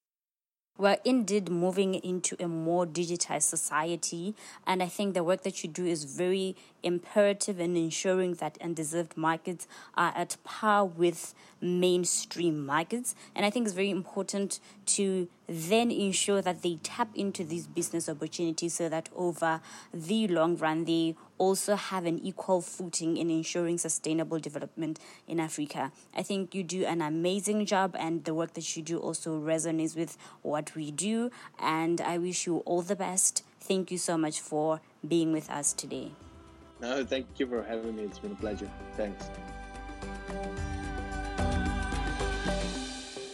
We're 0.77 0.97
indeed 1.05 1.49
moving 1.49 1.95
into 1.95 2.35
a 2.37 2.49
more 2.49 2.85
digitized 2.85 3.43
society, 3.43 4.35
and 4.67 4.83
I 4.83 4.87
think 4.87 5.13
the 5.13 5.23
work 5.23 5.43
that 5.43 5.63
you 5.63 5.69
do 5.69 5.85
is 5.85 6.03
very 6.03 6.57
imperative 6.83 7.61
in 7.61 7.77
ensuring 7.77 8.35
that 8.35 8.57
undeserved 8.61 9.15
markets 9.15 9.69
are 9.95 10.11
at 10.15 10.35
par 10.43 10.83
with 10.83 11.33
mainstream 11.61 12.65
markets. 12.65 13.15
And 13.33 13.45
I 13.45 13.49
think 13.49 13.67
it's 13.67 13.75
very 13.75 13.89
important 13.89 14.59
to 14.87 15.29
then 15.47 15.91
ensure 15.91 16.41
that 16.41 16.61
they 16.61 16.79
tap 16.83 17.09
into 17.15 17.43
these 17.43 17.67
business 17.67 18.09
opportunities 18.09 18.73
so 18.73 18.89
that 18.89 19.09
over 19.15 19.61
the 19.93 20.27
long 20.27 20.57
run 20.57 20.85
they 20.85 21.15
also 21.37 21.75
have 21.75 22.05
an 22.05 22.19
equal 22.19 22.61
footing 22.61 23.17
in 23.17 23.29
ensuring 23.29 23.77
sustainable 23.77 24.39
development 24.39 24.99
in 25.27 25.39
Africa. 25.39 25.91
I 26.15 26.23
think 26.23 26.55
you 26.55 26.63
do 26.63 26.85
an 26.85 27.01
amazing 27.01 27.65
job 27.65 27.95
and 27.97 28.23
the 28.23 28.33
work 28.33 28.53
that 28.53 28.75
you 28.75 28.83
do 28.83 28.97
also 28.97 29.39
resonates 29.39 29.95
with 29.95 30.17
what 30.41 30.75
we 30.75 30.91
do 30.91 31.31
and 31.59 32.01
I 32.01 32.17
wish 32.17 32.47
you 32.47 32.57
all 32.59 32.81
the 32.81 32.95
best. 32.95 33.43
Thank 33.59 33.91
you 33.91 33.97
so 33.97 34.17
much 34.17 34.39
for 34.39 34.81
being 35.07 35.31
with 35.31 35.49
us 35.49 35.73
today. 35.73 36.11
No, 36.81 37.05
thank 37.05 37.27
you 37.37 37.47
for 37.47 37.63
having 37.63 37.95
me. 37.95 38.03
It's 38.03 38.19
been 38.19 38.33
a 38.33 38.35
pleasure. 38.35 38.69
Thanks. 38.95 39.29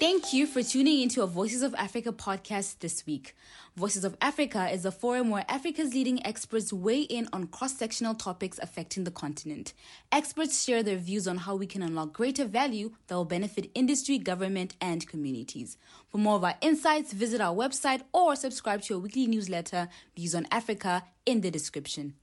Thank 0.01 0.33
you 0.33 0.47
for 0.47 0.63
tuning 0.63 0.99
into 1.01 1.21
a 1.21 1.27
Voices 1.27 1.61
of 1.61 1.75
Africa 1.75 2.11
podcast 2.11 2.79
this 2.79 3.05
week. 3.05 3.35
Voices 3.77 4.03
of 4.03 4.17
Africa 4.19 4.67
is 4.67 4.83
a 4.83 4.91
forum 4.91 5.29
where 5.29 5.45
Africa's 5.47 5.93
leading 5.93 6.25
experts 6.25 6.73
weigh 6.73 7.01
in 7.01 7.29
on 7.31 7.45
cross 7.45 7.77
sectional 7.77 8.15
topics 8.15 8.57
affecting 8.63 9.03
the 9.03 9.11
continent. 9.11 9.73
Experts 10.11 10.63
share 10.63 10.81
their 10.81 10.97
views 10.97 11.27
on 11.27 11.37
how 11.37 11.55
we 11.55 11.67
can 11.67 11.83
unlock 11.83 12.13
greater 12.13 12.45
value 12.45 12.93
that 13.05 13.15
will 13.15 13.25
benefit 13.25 13.69
industry, 13.75 14.17
government, 14.17 14.73
and 14.81 15.07
communities. 15.07 15.77
For 16.09 16.17
more 16.17 16.37
of 16.37 16.43
our 16.45 16.55
insights, 16.61 17.13
visit 17.13 17.39
our 17.39 17.53
website 17.53 18.01
or 18.11 18.35
subscribe 18.35 18.81
to 18.85 18.95
our 18.95 18.99
weekly 19.01 19.27
newsletter, 19.27 19.87
Views 20.15 20.33
on 20.33 20.47
Africa, 20.49 21.03
in 21.27 21.41
the 21.41 21.51
description. 21.51 22.15